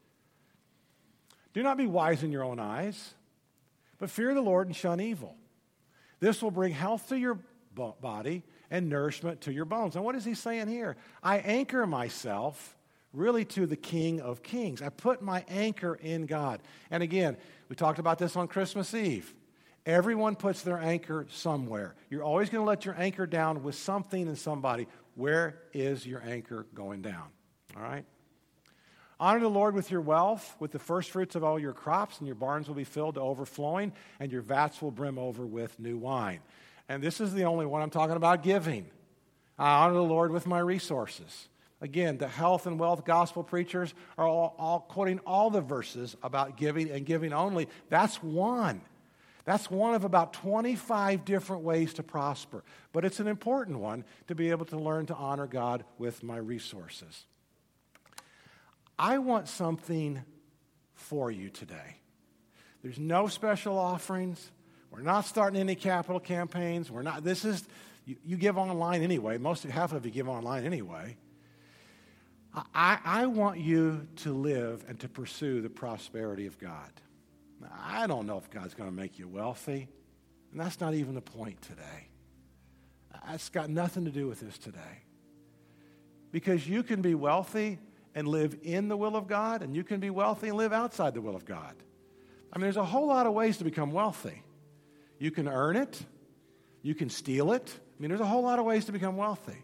Do 1.54 1.64
not 1.64 1.78
be 1.78 1.88
wise 1.88 2.22
in 2.22 2.32
your 2.32 2.44
own 2.44 2.60
eyes, 2.60 3.16
but 3.98 4.12
fear 4.12 4.36
the 4.36 4.42
Lord 4.42 4.68
and 4.68 4.76
shun 4.76 5.02
evil. 5.02 5.36
This 6.20 6.42
will 6.42 6.52
bring 6.52 6.74
health 6.74 7.10
to 7.10 7.18
your 7.18 7.40
body 7.74 8.44
and 8.72 8.90
nourishment 8.90 9.42
to 9.42 9.54
your 9.54 9.66
bones. 9.66 9.96
And 9.96 10.06
what 10.06 10.16
is 10.16 10.26
he 10.26 10.34
saying 10.34 10.68
here? 10.68 10.96
I 11.24 11.38
anchor 11.40 11.86
myself 11.88 12.76
really 13.14 13.46
to 13.46 13.66
the 13.66 13.76
King 13.76 14.22
of 14.22 14.44
Kings. 14.44 14.82
I 14.82 14.90
put 14.90 15.22
my 15.22 15.44
anchor 15.48 15.96
in 15.96 16.26
God. 16.26 16.62
And 16.92 17.02
again, 17.02 17.38
we 17.68 17.76
talked 17.76 18.00
about 18.00 18.20
this 18.20 18.36
on 18.36 18.48
Christmas 18.48 18.94
Eve. 18.94 19.34
Everyone 19.86 20.36
puts 20.36 20.62
their 20.62 20.78
anchor 20.78 21.26
somewhere. 21.30 21.96
You're 22.10 22.24
always 22.24 22.50
going 22.50 22.64
to 22.64 22.68
let 22.68 22.86
your 22.86 22.96
anchor 22.98 23.26
down 23.26 23.64
with 23.64 23.76
something 23.76 24.28
and 24.28 24.38
somebody. 24.38 24.88
Where 25.16 25.58
is 25.74 26.06
your 26.06 26.22
anchor 26.22 26.68
going 26.76 27.02
down? 27.02 27.26
All 27.76 27.82
right? 27.82 28.06
Honor 29.20 29.40
the 29.42 29.50
Lord 29.50 29.76
with 29.76 29.92
your 29.92 30.02
wealth, 30.02 30.56
with 30.60 30.72
the 30.72 30.80
first 30.80 31.12
fruits 31.12 31.36
of 31.36 31.44
all 31.44 31.60
your 31.60 31.74
crops, 31.74 32.20
and 32.20 32.28
your 32.28 32.36
barns 32.36 32.68
will 32.68 32.76
be 32.76 32.86
filled 32.86 33.16
to 33.16 33.22
overflowing, 33.22 33.92
and 34.20 34.32
your 34.32 34.42
vats 34.42 34.82
will 34.82 34.92
brim 34.92 35.18
over 35.18 35.46
with 35.46 35.78
new 35.78 35.98
wine. 35.98 36.40
And 36.90 37.04
this 37.04 37.22
is 37.22 37.34
the 37.34 37.44
only 37.44 37.68
one 37.68 37.84
I'm 37.84 37.92
talking 37.92 38.16
about 38.16 38.42
giving. 38.44 38.88
I 39.58 39.84
honor 39.84 39.94
the 39.94 40.04
Lord 40.04 40.32
with 40.32 40.48
my 40.48 40.60
resources. 40.60 41.48
Again, 41.82 42.18
the 42.18 42.28
health 42.28 42.66
and 42.66 42.80
wealth 42.80 43.06
gospel 43.06 43.44
preachers 43.44 43.94
are 44.18 44.28
all, 44.28 44.56
all, 44.58 44.80
quoting 44.82 45.20
all 45.26 45.50
the 45.50 45.62
verses 45.62 46.18
about 46.24 46.58
giving 46.58 46.90
and 46.90 47.06
giving 47.06 47.32
only. 47.32 47.70
That's 47.90 48.22
one. 48.22 48.82
That's 49.46 49.72
one 49.72 49.94
of 49.94 50.04
about 50.04 50.34
25 50.34 51.24
different 51.24 51.64
ways 51.64 51.94
to 51.94 52.04
prosper. 52.04 52.64
But 52.92 53.06
it's 53.06 53.20
an 53.20 53.28
important 53.28 53.80
one 53.80 54.04
to 54.28 54.36
be 54.36 54.50
able 54.50 54.66
to 54.68 54.78
learn 54.78 55.06
to 55.06 55.16
honor 55.16 55.48
God 55.48 55.86
with 55.98 56.24
my 56.24 56.38
resources. 56.38 57.26
I 58.98 59.20
want 59.20 59.48
something 59.48 60.22
for 60.96 61.32
you 61.32 61.50
today. 61.50 61.98
There's 62.84 63.00
no 63.00 63.28
special 63.28 63.78
offerings. 63.78 64.52
We're 64.92 65.02
not 65.02 65.26
starting 65.26 65.60
any 65.60 65.76
capital 65.76 66.20
campaigns. 66.20 66.90
We're 66.90 67.04
not, 67.04 67.24
this 67.24 67.46
is, 67.46 67.64
you, 68.06 68.16
you 68.26 68.38
give 68.38 68.58
online 68.58 69.02
anyway. 69.04 69.38
Most, 69.38 69.64
half 69.64 69.94
of 69.94 70.06
you 70.06 70.12
give 70.12 70.28
online 70.28 70.66
anyway. 70.66 71.18
I, 72.74 72.98
I 73.06 73.26
want 73.28 73.60
you 73.60 74.08
to 74.18 74.34
live 74.34 74.84
and 74.88 75.00
to 75.02 75.08
pursue 75.08 75.62
the 75.62 75.70
prosperity 75.70 76.48
of 76.48 76.58
God. 76.58 76.92
I 77.84 78.08
don't 78.08 78.26
know 78.26 78.38
if 78.38 78.50
God's 78.50 78.74
going 78.74 78.90
to 78.90 78.96
make 78.96 79.20
you 79.20 79.28
wealthy, 79.28 79.88
and 80.52 80.60
that's 80.60 80.80
not 80.80 80.94
even 80.94 81.14
the 81.14 81.22
point 81.22 81.62
today. 81.62 82.08
It's 83.32 83.50
got 83.50 83.70
nothing 83.70 84.06
to 84.06 84.12
do 84.12 84.28
with 84.28 84.40
this 84.40 84.58
today. 84.58 85.04
Because 86.32 86.68
you 86.68 86.84
can 86.84 87.02
be 87.02 87.16
wealthy 87.16 87.80
and 88.16 88.28
live 88.28 88.58
in 88.64 88.88
the 88.88 88.98
will 88.98 89.16
of 89.16 89.28
God, 89.28 89.62
and 89.62 89.76
you 89.76 89.84
can 89.84 90.00
be 90.00 90.10
wealthy 90.10 90.48
and 90.48 90.58
live 90.58 90.74
outside 90.74 91.14
the 91.14 91.22
will 91.22 91.36
of 91.36 91.46
God. 91.46 91.76
I 92.52 92.58
mean, 92.58 92.64
there's 92.64 92.78
a 92.78 92.86
whole 92.86 93.08
lot 93.08 93.28
of 93.28 93.34
ways 93.34 93.58
to 93.58 93.64
become 93.64 93.92
wealthy. 93.92 94.42
You 95.20 95.32
can 95.32 95.48
earn 95.48 95.76
it, 95.76 96.02
you 96.82 96.96
can 96.96 97.10
steal 97.10 97.52
it. 97.52 97.72
I 97.72 98.02
mean, 98.02 98.10
there's 98.10 98.22
a 98.22 98.26
whole 98.26 98.44
lot 98.44 98.58
of 98.58 98.66
ways 98.66 98.86
to 98.86 98.92
become 98.92 99.18
wealthy. 99.18 99.58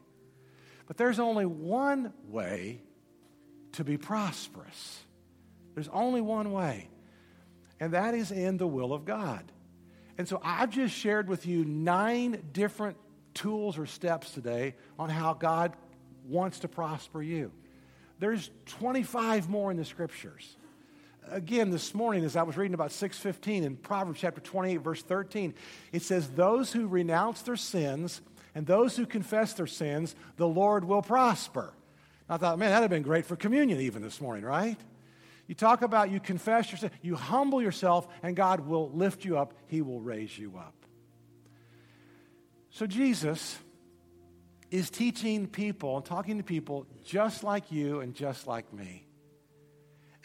But 0.88 0.98
there's 0.98 1.20
only 1.20 1.46
one 1.46 2.14
way 2.28 2.82
to 3.74 3.84
be 3.84 3.98
prosperous. 3.98 5.00
There's 5.74 5.90
only 5.90 6.22
one 6.22 6.52
way, 6.52 6.90
and 7.80 7.94
that 7.94 8.14
is 8.14 8.32
in 8.32 8.58
the 8.58 8.68
will 8.68 8.94
of 8.94 9.04
God. 9.04 9.52
And 10.18 10.28
so 10.28 10.40
I've 10.44 10.70
just 10.70 10.96
shared 10.96 11.28
with 11.28 11.46
you 11.46 11.66
nine 11.66 12.42
different 12.54 12.98
tools 13.34 13.78
or 13.78 13.86
steps 13.86 14.32
today 14.32 14.76
on 14.98 15.10
how 15.10 15.34
God 15.34 15.74
wants 16.26 16.60
to 16.60 16.68
prosper 16.68 17.22
you. 17.22 17.52
There's 18.20 18.50
25 18.68 19.50
more 19.50 19.72
in 19.72 19.78
the 19.78 19.84
scriptures. 19.84 20.56
Again, 21.32 21.72
this 21.72 21.94
morning, 21.94 22.24
as 22.24 22.36
I 22.36 22.44
was 22.44 22.58
reading 22.58 22.74
about 22.74 22.92
615 22.92 23.64
in 23.64 23.76
Proverbs 23.78 24.20
chapter 24.20 24.42
28, 24.42 24.78
verse 24.78 25.02
13, 25.02 25.54
it 25.92 26.02
says, 26.02 26.30
Those 26.30 26.72
who 26.72 26.88
renounce 26.88 27.42
their 27.42 27.56
sins 27.56 28.22
and 28.54 28.66
those 28.66 28.96
who 28.96 29.06
confess 29.06 29.54
their 29.54 29.68
sins, 29.68 30.16
the 30.38 30.48
Lord 30.48 30.86
will 30.86 31.02
prosper. 31.02 31.74
I 32.30 32.38
thought, 32.38 32.60
man, 32.60 32.70
that'd 32.70 32.84
have 32.84 32.90
been 32.90 33.04
great 33.04 33.26
for 33.26 33.36
communion 33.36 33.82
even 33.82 34.02
this 34.02 34.22
morning, 34.22 34.44
right? 34.44 34.78
You 35.48 35.56
talk 35.56 35.82
about 35.82 36.10
you 36.10 36.20
confess 36.20 36.72
your 36.72 36.78
sin, 36.78 36.92
you 37.02 37.16
humble 37.16 37.62
yourself, 37.62 38.08
and 38.24 38.36
God 38.36 38.62
will 38.62 38.90
lift 38.92 39.26
you 39.26 39.38
up. 39.38 39.54
He 39.68 39.82
will 39.82 40.02
raise 40.02 40.38
you 40.38 40.54
up. 40.58 40.74
So 42.72 42.88
Jesus 42.88 43.58
is 44.72 44.90
teaching 44.90 45.48
people 45.48 45.98
and 45.98 46.06
talking 46.06 46.38
to 46.38 46.44
people 46.44 46.88
just 47.04 47.44
like 47.44 47.72
you 47.72 48.02
and 48.02 48.14
just 48.14 48.48
like 48.48 48.72
me. 48.74 49.06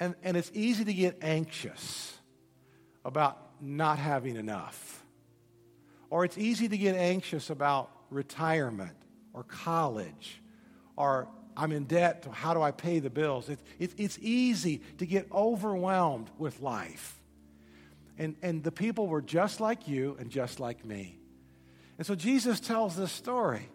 And, 0.01 0.15
and 0.23 0.37
it's 0.37 0.51
easy 0.55 0.85
to 0.85 0.95
get 0.95 1.19
anxious 1.21 2.19
about 3.05 3.39
not 3.61 3.99
having 3.99 4.37
enough. 4.37 5.05
Or 6.09 6.25
it's 6.25 6.39
easy 6.39 6.69
to 6.69 6.77
get 6.77 6.97
anxious 6.97 7.51
about 7.51 7.91
retirement 8.11 8.97
or 9.33 9.45
college 9.45 10.41
or 10.97 11.29
I'm 11.57 11.73
in 11.73 11.85
debt. 11.85 12.27
How 12.33 12.55
do 12.55 12.63
I 12.63 12.71
pay 12.71 12.99
the 13.01 13.11
bills? 13.11 13.49
It, 13.49 13.61
it, 13.79 13.93
it's 13.99 14.19
easy 14.21 14.81
to 14.99 15.07
get 15.07 15.31
overwhelmed 15.31 16.31
with 16.39 16.61
life. 16.61 17.17
And, 18.19 18.37
and 18.43 18.65
the 18.65 18.73
people 18.73 19.07
were 19.07 19.23
just 19.23 19.61
like 19.61 19.87
you 19.87 20.17
and 20.19 20.31
just 20.31 20.61
like 20.61 20.85
me. 20.85 21.19
And 21.99 22.07
so 22.07 22.15
Jesus 22.15 22.61
tells 22.61 22.97
this 22.97 23.13
story. 23.13 23.69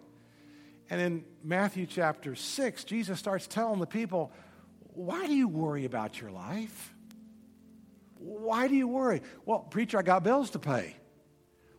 And 0.90 1.02
in 1.02 1.26
Matthew 1.44 1.86
chapter 1.86 2.36
6, 2.36 2.84
Jesus 2.84 3.20
starts 3.20 3.48
telling 3.48 3.80
the 3.80 3.88
people, 3.88 4.32
Why 4.96 5.28
do 5.28 5.34
you 5.34 5.48
worry 5.48 5.86
about 5.86 6.20
your 6.20 6.32
life? 6.32 6.94
Why 8.18 8.68
do 8.68 8.76
you 8.76 8.88
worry? 8.88 9.22
Well, 9.46 9.60
preacher, 9.60 10.00
I 10.00 10.02
got 10.02 10.24
bills 10.24 10.52
to 10.52 10.60
pay. 10.60 10.96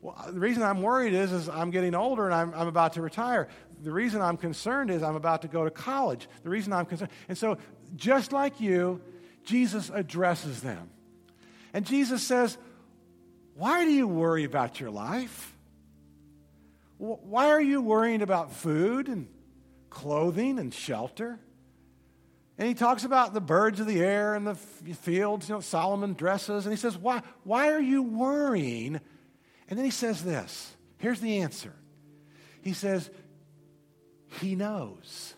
Well, 0.02 0.14
uh, 0.18 0.30
the 0.30 0.38
reason 0.38 0.62
I'm 0.62 0.82
worried 0.82 1.14
is, 1.14 1.32
is 1.32 1.48
I'm 1.48 1.70
getting 1.70 1.94
older 1.94 2.26
and 2.26 2.34
I'm, 2.34 2.54
I'm 2.54 2.68
about 2.68 2.92
to 2.92 3.02
retire. 3.02 3.48
The 3.82 3.90
reason 3.90 4.20
I'm 4.20 4.36
concerned 4.36 4.90
is 4.90 5.02
I'm 5.02 5.16
about 5.16 5.42
to 5.42 5.48
go 5.48 5.64
to 5.64 5.70
college. 5.70 6.28
The 6.44 6.50
reason 6.50 6.72
I'm 6.72 6.84
concerned. 6.84 7.10
And 7.28 7.36
so, 7.36 7.58
just 7.96 8.32
like 8.32 8.60
you, 8.60 9.00
Jesus 9.44 9.90
addresses 9.92 10.60
them. 10.60 10.90
And 11.72 11.86
Jesus 11.86 12.22
says, 12.22 12.58
Why 13.54 13.84
do 13.84 13.90
you 13.90 14.06
worry 14.06 14.44
about 14.44 14.78
your 14.78 14.90
life? 14.90 15.56
Why 16.98 17.48
are 17.48 17.60
you 17.60 17.80
worrying 17.80 18.22
about 18.22 18.52
food 18.52 19.08
and 19.08 19.28
clothing 19.90 20.58
and 20.58 20.72
shelter? 20.72 21.40
And 22.58 22.66
he 22.66 22.74
talks 22.74 23.04
about 23.04 23.34
the 23.34 23.40
birds 23.40 23.80
of 23.80 23.86
the 23.86 24.00
air 24.00 24.34
and 24.34 24.46
the 24.46 24.54
fields, 24.54 25.48
you 25.48 25.54
know, 25.54 25.60
Solomon 25.60 26.14
dresses. 26.14 26.64
And 26.64 26.72
he 26.72 26.78
says, 26.78 26.96
Why, 26.96 27.22
why 27.44 27.70
are 27.70 27.80
you 27.80 28.02
worrying? 28.02 29.00
And 29.68 29.78
then 29.78 29.84
he 29.84 29.90
says 29.90 30.24
this 30.24 30.74
here's 30.98 31.20
the 31.20 31.38
answer. 31.38 31.72
He 32.62 32.72
says, 32.72 33.10
He 34.40 34.54
knows. 34.54 35.34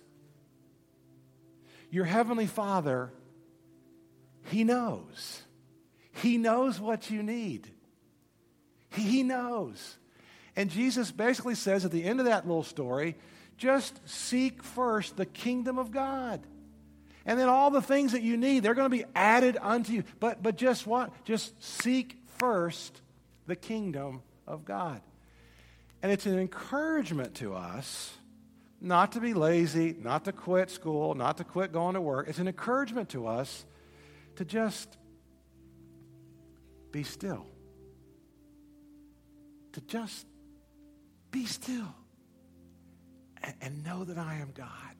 Your 1.91 2.05
heavenly 2.05 2.47
Father, 2.47 3.13
He 4.45 4.63
knows. 4.63 5.43
He 6.13 6.37
knows 6.37 6.81
what 6.81 7.11
you 7.11 7.23
need. 7.23 7.69
He 8.91 9.23
knows. 9.23 9.97
And 10.57 10.71
Jesus 10.71 11.13
basically 11.13 11.55
says 11.55 11.85
at 11.85 11.93
the 11.93 12.05
end 12.05 12.19
of 12.19 12.27
that 12.27 12.47
little 12.47 12.65
story, 12.65 13.17
just 13.57 14.01
seek 14.09 14.63
first 14.63 15.17
the 15.17 15.27
kingdom 15.27 15.79
of 15.79 15.91
God. 15.91 16.41
And 17.29 17.39
then 17.39 17.51
all 17.51 17.71
the 17.71 17.83
things 17.83 18.13
that 18.13 18.23
you 18.23 18.39
need, 18.39 18.63
they're 18.63 18.75
going 18.75 18.91
to 18.91 18.97
be 18.97 19.05
added 19.15 19.59
unto 19.61 19.93
you. 19.93 20.05
But, 20.19 20.43
but 20.43 20.57
just 20.57 20.87
what? 20.87 21.13
Just 21.27 21.63
seek 21.63 22.17
first 22.39 23.03
the 23.47 23.55
kingdom 23.55 24.23
of 24.47 24.65
God. 24.65 25.03
And 26.03 26.11
it's 26.11 26.25
an 26.25 26.39
encouragement 26.39 27.35
to 27.37 27.55
us 27.55 28.11
not 28.81 29.13
to 29.13 29.21
be 29.21 29.35
lazy, 29.35 29.95
not 30.01 30.25
to 30.25 30.33
quit 30.33 30.71
school, 30.71 31.15
not 31.15 31.37
to 31.37 31.45
quit 31.45 31.71
going 31.71 31.95
to 31.95 32.01
work. 32.01 32.29
It's 32.29 32.39
an 32.39 32.49
encouragement 32.49 33.11
to 33.11 33.27
us 33.27 33.67
to 34.37 34.47
just 34.47 34.97
be 36.93 37.03
still. 37.03 37.45
To 39.73 39.83
just 39.83 40.27
be 41.31 41.45
still 41.45 41.95
and, 43.43 43.55
and 43.61 43.85
know 43.85 44.05
that 44.05 44.17
I 44.17 44.37
am 44.37 44.53
God. 44.55 44.98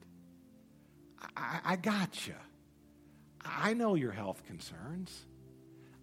I, 1.35 1.59
I 1.65 1.75
got 1.75 2.27
you. 2.27 2.35
I 3.43 3.73
know 3.73 3.95
your 3.95 4.11
health 4.11 4.43
concerns. 4.45 5.25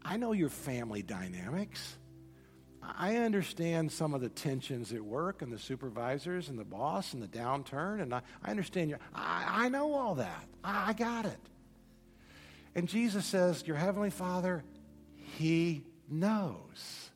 I 0.03 0.17
know 0.17 0.33
your 0.33 0.49
family 0.49 1.03
dynamics. 1.03 1.97
I 2.83 3.17
understand 3.17 3.91
some 3.91 4.15
of 4.15 4.21
the 4.21 4.29
tensions 4.29 4.93
at 4.93 5.03
work 5.03 5.43
and 5.43 5.53
the 5.53 5.59
supervisors 5.59 6.49
and 6.49 6.59
the 6.59 6.65
boss 6.65 7.15
and 7.15 7.23
the 7.23 7.29
downturn, 7.29 8.01
and 8.01 8.15
I, 8.15 8.23
I 8.45 8.51
understand 8.51 8.91
you. 8.91 8.97
I, 9.15 9.65
I 9.65 9.69
know 9.69 9.95
all 9.95 10.15
that. 10.17 10.45
I, 10.63 10.91
I 10.91 10.93
got 10.93 11.27
it. 11.27 11.41
And 12.75 12.89
Jesus 12.89 13.25
says, 13.27 13.67
Your 13.67 13.77
Heavenly 13.77 14.11
Father, 14.11 14.63
He 15.39 15.83
knows. 16.09 17.11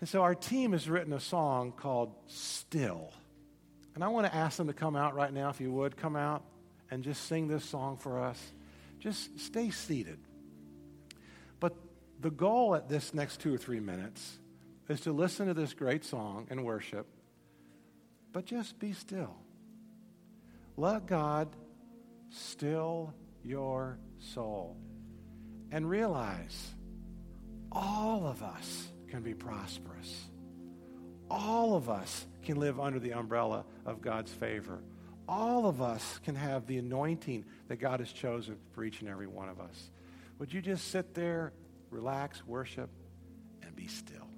And 0.00 0.08
so 0.08 0.22
our 0.22 0.34
team 0.34 0.72
has 0.72 0.88
written 0.88 1.12
a 1.12 1.20
song 1.20 1.72
called 1.72 2.14
Still. 2.26 3.12
And 3.94 4.02
I 4.02 4.08
want 4.08 4.26
to 4.26 4.34
ask 4.34 4.56
them 4.56 4.66
to 4.66 4.72
come 4.72 4.96
out 4.96 5.14
right 5.14 5.32
now, 5.32 5.50
if 5.50 5.60
you 5.60 5.70
would, 5.70 5.96
come 5.96 6.16
out 6.16 6.42
and 6.90 7.02
just 7.02 7.26
sing 7.26 7.48
this 7.48 7.64
song 7.64 7.96
for 7.96 8.20
us. 8.20 8.40
Just 8.98 9.38
stay 9.38 9.70
seated. 9.70 10.18
But 11.60 11.74
the 12.20 12.30
goal 12.30 12.74
at 12.74 12.88
this 12.88 13.14
next 13.14 13.40
two 13.40 13.54
or 13.54 13.58
three 13.58 13.80
minutes 13.80 14.38
is 14.88 15.00
to 15.02 15.12
listen 15.12 15.46
to 15.46 15.54
this 15.54 15.74
great 15.74 16.04
song 16.04 16.46
and 16.50 16.64
worship, 16.64 17.06
but 18.32 18.44
just 18.44 18.78
be 18.78 18.92
still. 18.92 19.36
Let 20.76 21.06
God 21.06 21.48
still 22.30 23.14
your 23.42 23.98
soul 24.18 24.76
and 25.70 25.88
realize 25.88 26.74
all 27.70 28.26
of 28.26 28.42
us 28.42 28.88
can 29.08 29.22
be 29.22 29.34
prosperous. 29.34 30.26
All 31.30 31.74
of 31.74 31.88
us 31.88 32.26
can 32.44 32.58
live 32.58 32.78
under 32.78 32.98
the 32.98 33.12
umbrella 33.12 33.64
of 33.84 34.00
God's 34.00 34.32
favor. 34.32 34.80
All 35.28 35.66
of 35.66 35.80
us 35.80 36.20
can 36.24 36.34
have 36.34 36.66
the 36.66 36.78
anointing 36.78 37.44
that 37.68 37.76
God 37.76 38.00
has 38.00 38.12
chosen 38.12 38.56
for 38.72 38.84
each 38.84 39.00
and 39.00 39.08
every 39.08 39.26
one 39.26 39.48
of 39.48 39.58
us. 39.60 39.90
Would 40.38 40.52
you 40.52 40.60
just 40.60 40.88
sit 40.88 41.14
there, 41.14 41.52
relax, 41.90 42.46
worship, 42.46 42.90
and 43.62 43.74
be 43.74 43.86
still? 43.86 44.28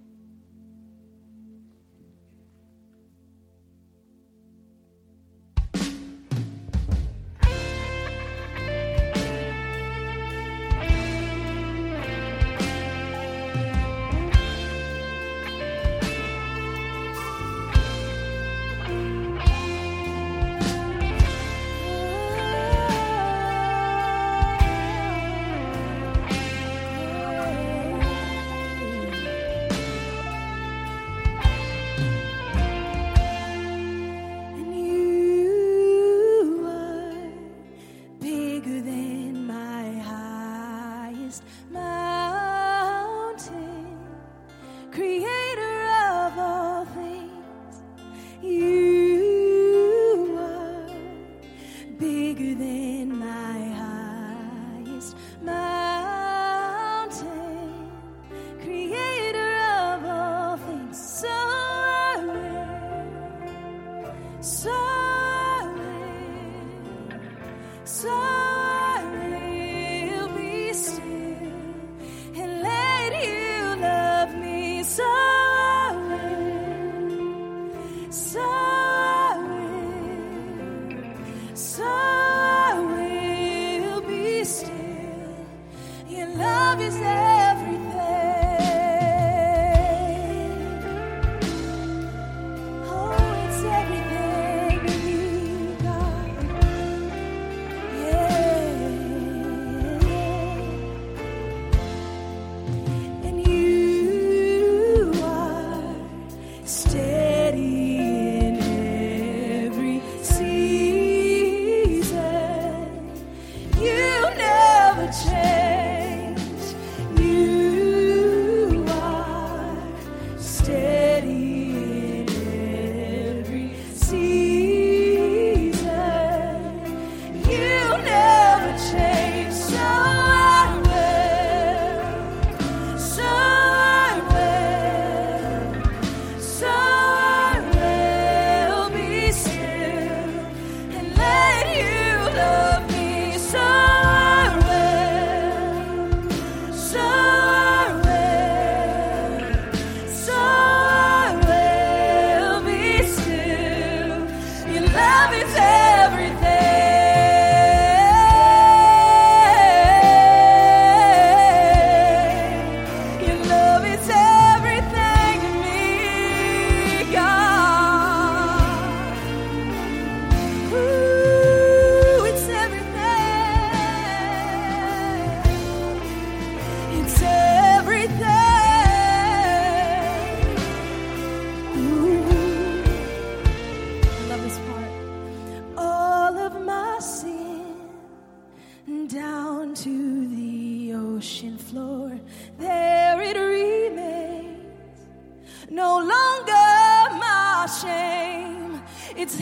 It's 199.28 199.40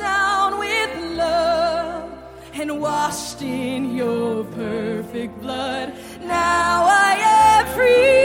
down 0.00 0.58
with 0.58 1.16
love 1.16 2.10
and 2.54 2.80
washed 2.80 3.40
in 3.40 3.94
your 3.94 4.42
perfect 4.42 5.40
blood. 5.40 5.94
Now 6.22 6.86
I 6.86 7.14
am 7.20 7.66
free. 7.72 8.21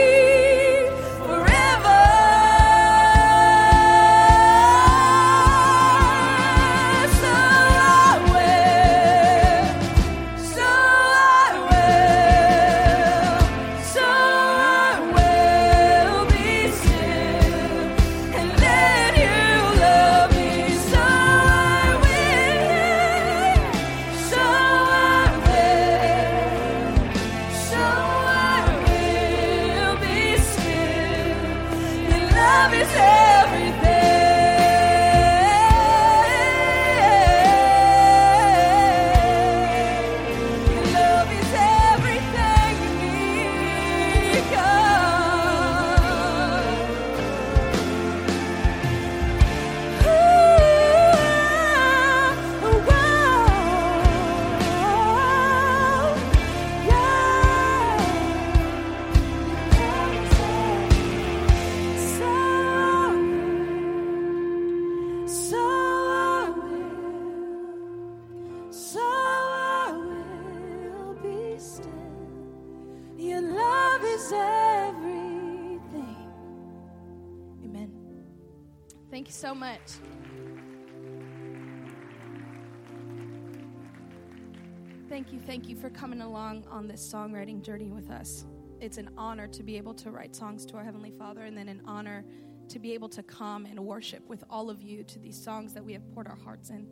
Thank 85.08 85.32
you 85.32 85.40
thank 85.40 85.70
you 85.70 85.76
for 85.76 85.90
coming 85.90 86.20
along 86.20 86.66
on 86.70 86.86
this 86.86 87.02
songwriting 87.02 87.62
journey 87.62 87.90
with 87.90 88.12
us. 88.12 88.46
It's 88.82 88.98
an 88.98 89.10
honor 89.18 89.48
to 89.48 89.64
be 89.64 89.78
able 89.78 89.94
to 89.94 90.12
write 90.12 90.36
songs 90.36 90.66
to 90.66 90.76
our 90.76 90.84
Heavenly 90.84 91.12
Father, 91.12 91.44
and 91.44 91.58
then 91.58 91.70
an 91.70 91.82
honor 91.86 92.26
to 92.68 92.78
be 92.78 92.94
able 92.94 93.08
to 93.08 93.24
come 93.24 93.66
and 93.66 93.80
worship 93.80 94.28
with 94.28 94.44
all 94.50 94.70
of 94.70 94.82
you 94.82 95.04
to 95.04 95.18
these 95.18 95.42
songs 95.42 95.74
that 95.74 95.84
we 95.84 95.94
have 95.94 96.06
poured 96.14 96.28
our 96.28 96.36
hearts 96.36 96.70
in. 96.70 96.86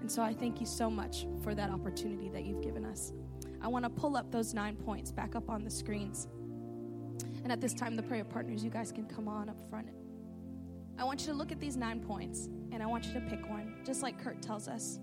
And 0.00 0.12
so 0.12 0.20
I 0.22 0.34
thank 0.34 0.60
you 0.60 0.66
so 0.66 0.90
much 0.90 1.26
for 1.42 1.54
that 1.54 1.70
opportunity 1.70 2.28
that 2.28 2.44
you've 2.44 2.62
given 2.62 2.84
us. 2.84 3.14
I 3.62 3.68
want 3.68 3.86
to 3.86 3.90
pull 3.90 4.18
up 4.18 4.30
those 4.30 4.52
nine 4.52 4.76
points 4.76 5.10
back 5.10 5.34
up 5.34 5.48
on 5.48 5.64
the 5.64 5.70
screens. 5.70 6.28
And 7.42 7.50
at 7.50 7.62
this 7.62 7.72
time, 7.72 7.96
the 7.96 8.02
prayer 8.02 8.24
partners, 8.24 8.62
you 8.62 8.70
guys 8.70 8.92
can 8.92 9.06
come 9.06 9.28
on 9.28 9.48
up 9.48 9.56
front. 9.70 9.88
I 10.98 11.04
want 11.04 11.20
you 11.22 11.26
to 11.28 11.34
look 11.34 11.52
at 11.52 11.60
these 11.60 11.76
nine 11.76 12.00
points, 12.00 12.48
and 12.70 12.82
I 12.82 12.86
want 12.86 13.06
you 13.06 13.14
to 13.14 13.20
pick 13.20 13.48
one, 13.48 13.74
just 13.84 14.02
like 14.02 14.22
Kurt 14.22 14.42
tells 14.42 14.68
us. 14.68 14.98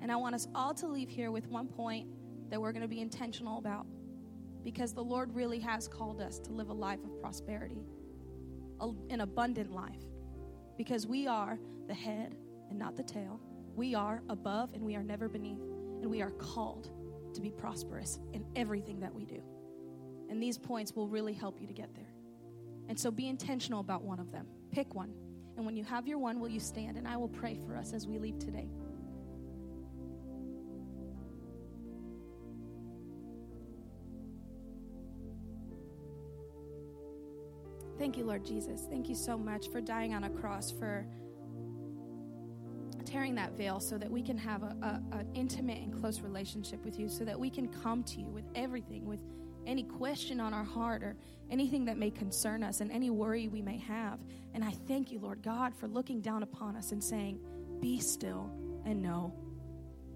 And 0.00 0.12
I 0.12 0.16
want 0.16 0.34
us 0.34 0.48
all 0.54 0.72
to 0.74 0.86
leave 0.86 1.10
here 1.10 1.30
with 1.30 1.46
one 1.48 1.66
point 1.66 2.08
that 2.50 2.60
we're 2.60 2.72
going 2.72 2.82
to 2.82 2.88
be 2.88 3.00
intentional 3.00 3.58
about 3.58 3.86
because 4.64 4.92
the 4.92 5.02
Lord 5.02 5.34
really 5.34 5.58
has 5.60 5.88
called 5.88 6.20
us 6.20 6.38
to 6.40 6.52
live 6.52 6.68
a 6.68 6.74
life 6.74 7.02
of 7.04 7.20
prosperity, 7.20 7.84
an 9.10 9.20
abundant 9.20 9.72
life, 9.72 10.02
because 10.76 11.06
we 11.06 11.26
are 11.26 11.58
the 11.88 11.94
head 11.94 12.36
and 12.70 12.78
not 12.78 12.96
the 12.96 13.02
tail. 13.02 13.40
We 13.74 13.94
are 13.94 14.22
above 14.28 14.74
and 14.74 14.82
we 14.82 14.96
are 14.96 15.02
never 15.02 15.28
beneath, 15.28 15.60
and 16.00 16.06
we 16.06 16.22
are 16.22 16.30
called 16.30 16.90
to 17.34 17.40
be 17.40 17.50
prosperous 17.50 18.18
in 18.32 18.44
everything 18.56 19.00
that 19.00 19.14
we 19.14 19.24
do. 19.24 19.42
And 20.30 20.42
these 20.42 20.58
points 20.58 20.94
will 20.94 21.08
really 21.08 21.32
help 21.32 21.60
you 21.60 21.66
to 21.66 21.72
get 21.72 21.94
there. 21.94 22.12
And 22.88 22.98
so 22.98 23.10
be 23.10 23.28
intentional 23.28 23.80
about 23.80 24.02
one 24.02 24.20
of 24.20 24.32
them. 24.32 24.46
Pick 24.72 24.94
one. 24.94 25.12
And 25.56 25.66
when 25.66 25.76
you 25.76 25.84
have 25.84 26.06
your 26.06 26.18
one, 26.18 26.38
will 26.40 26.48
you 26.48 26.60
stand? 26.60 26.96
And 26.96 27.08
I 27.08 27.16
will 27.16 27.28
pray 27.28 27.58
for 27.66 27.76
us 27.76 27.92
as 27.92 28.06
we 28.06 28.18
leave 28.18 28.38
today. 28.38 28.68
Thank 37.98 38.16
you, 38.16 38.24
Lord 38.24 38.44
Jesus. 38.44 38.86
Thank 38.88 39.08
you 39.08 39.16
so 39.16 39.36
much 39.36 39.68
for 39.70 39.80
dying 39.80 40.14
on 40.14 40.22
a 40.22 40.30
cross, 40.30 40.70
for 40.70 41.04
tearing 43.04 43.34
that 43.34 43.52
veil 43.56 43.80
so 43.80 43.98
that 43.98 44.08
we 44.08 44.22
can 44.22 44.38
have 44.38 44.62
a, 44.62 45.02
an 45.12 45.28
intimate 45.34 45.78
and 45.78 45.98
close 45.98 46.20
relationship 46.20 46.84
with 46.84 46.98
you, 47.00 47.08
so 47.08 47.24
that 47.24 47.38
we 47.38 47.50
can 47.50 47.66
come 47.66 48.04
to 48.04 48.20
you 48.20 48.28
with 48.28 48.44
everything, 48.54 49.04
with 49.04 49.20
any 49.68 49.82
question 49.82 50.40
on 50.40 50.54
our 50.54 50.64
heart 50.64 51.02
or 51.02 51.14
anything 51.50 51.84
that 51.84 51.98
may 51.98 52.10
concern 52.10 52.62
us 52.62 52.80
and 52.80 52.90
any 52.90 53.10
worry 53.10 53.48
we 53.48 53.62
may 53.62 53.76
have. 53.76 54.18
And 54.54 54.64
I 54.64 54.72
thank 54.88 55.12
you, 55.12 55.18
Lord 55.18 55.42
God, 55.42 55.74
for 55.74 55.86
looking 55.86 56.20
down 56.20 56.42
upon 56.42 56.74
us 56.74 56.92
and 56.92 57.04
saying, 57.04 57.38
Be 57.80 58.00
still 58.00 58.50
and 58.84 59.02
know 59.02 59.32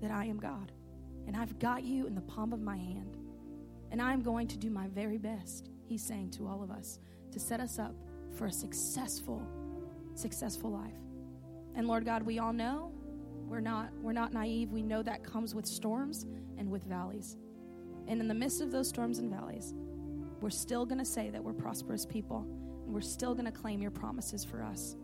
that 0.01 0.11
I 0.11 0.25
am 0.25 0.39
God. 0.39 0.73
And 1.27 1.37
I've 1.37 1.59
got 1.59 1.85
you 1.85 2.07
in 2.07 2.15
the 2.15 2.23
palm 2.23 2.53
of 2.53 2.61
my 2.61 2.77
hand. 2.77 3.19
And 3.91 4.01
I'm 4.01 4.23
going 4.23 4.49
to 4.49 4.57
do 4.57 4.71
my 4.71 4.89
very 4.89 5.19
best, 5.19 5.71
He's 5.85 6.03
saying 6.03 6.31
to 6.33 6.49
all 6.49 6.63
of 6.63 6.71
us 6.71 6.99
to 7.31 7.39
set 7.39 7.61
us 7.61 7.79
up 7.79 7.95
for 8.35 8.47
a 8.47 8.53
successful, 8.53 9.47
successful 10.15 10.71
life. 10.71 10.97
And 11.75 11.87
Lord 11.87 12.07
God, 12.07 12.23
we 12.23 12.39
all 12.39 12.53
know 12.53 12.93
we're 13.47 13.61
not 13.61 13.91
we're 14.01 14.13
not 14.13 14.33
naive. 14.33 14.71
We 14.71 14.83
know 14.83 15.03
that 15.03 15.23
comes 15.23 15.55
with 15.55 15.67
storms 15.67 16.27
and 16.57 16.71
with 16.71 16.85
valleys. 16.85 17.37
And 18.09 18.21
in 18.21 18.29
the 18.29 18.35
midst 18.35 18.61
of 18.61 18.71
those 18.71 18.89
storms 18.89 19.19
and 19.19 19.31
valleys, 19.31 19.75
we're 20.41 20.51
still 20.51 20.85
going 20.85 20.99
to 20.99 21.05
say 21.05 21.31
that 21.31 21.43
we're 21.43 21.53
prosperous 21.53 22.05
people, 22.05 22.47
and 22.85 22.93
we're 22.93 23.01
still 23.01 23.35
going 23.35 23.47
to 23.47 23.53
claim 23.53 23.81
your 23.81 23.91
promises 23.91 24.45
for 24.45 24.63
us. 24.63 24.97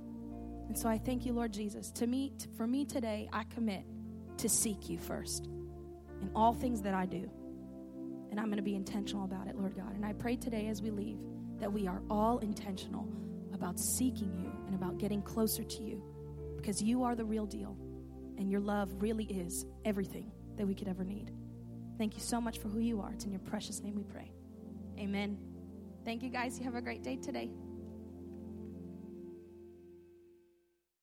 And 0.68 0.76
so 0.76 0.88
I 0.88 0.98
thank 0.98 1.24
you, 1.24 1.32
Lord 1.32 1.52
Jesus. 1.52 1.90
To 1.92 2.06
me, 2.06 2.32
for 2.56 2.66
me 2.66 2.84
today, 2.84 3.28
I 3.32 3.44
commit 3.44 3.84
to 4.38 4.48
seek 4.48 4.88
you 4.88 4.98
first 4.98 5.46
in 6.20 6.30
all 6.34 6.52
things 6.52 6.82
that 6.82 6.94
I 6.94 7.06
do. 7.06 7.30
And 8.30 8.38
I'm 8.38 8.46
going 8.46 8.56
to 8.58 8.62
be 8.62 8.74
intentional 8.74 9.24
about 9.24 9.46
it, 9.46 9.56
Lord 9.56 9.74
God. 9.74 9.94
And 9.94 10.04
I 10.04 10.12
pray 10.12 10.36
today 10.36 10.68
as 10.68 10.82
we 10.82 10.90
leave 10.90 11.18
that 11.58 11.72
we 11.72 11.86
are 11.86 12.02
all 12.10 12.38
intentional 12.38 13.08
about 13.54 13.78
seeking 13.80 14.36
you 14.38 14.52
and 14.66 14.74
about 14.74 14.98
getting 14.98 15.22
closer 15.22 15.64
to 15.64 15.82
you 15.82 16.02
because 16.56 16.82
you 16.82 17.02
are 17.02 17.14
the 17.14 17.24
real 17.24 17.46
deal 17.46 17.76
and 18.36 18.50
your 18.50 18.60
love 18.60 18.90
really 18.98 19.24
is 19.24 19.66
everything 19.84 20.30
that 20.56 20.66
we 20.66 20.74
could 20.74 20.88
ever 20.88 21.04
need. 21.04 21.32
Thank 21.98 22.14
you 22.14 22.20
so 22.20 22.40
much 22.40 22.58
for 22.58 22.68
who 22.68 22.78
you 22.78 23.00
are. 23.00 23.10
It's 23.12 23.24
in 23.24 23.32
your 23.32 23.40
precious 23.40 23.82
name 23.82 23.96
we 23.96 24.04
pray. 24.04 24.30
Amen. 24.98 25.36
Thank 26.04 26.22
you, 26.22 26.30
guys. 26.30 26.58
You 26.58 26.64
have 26.64 26.76
a 26.76 26.80
great 26.80 27.02
day 27.02 27.16
today. 27.16 27.50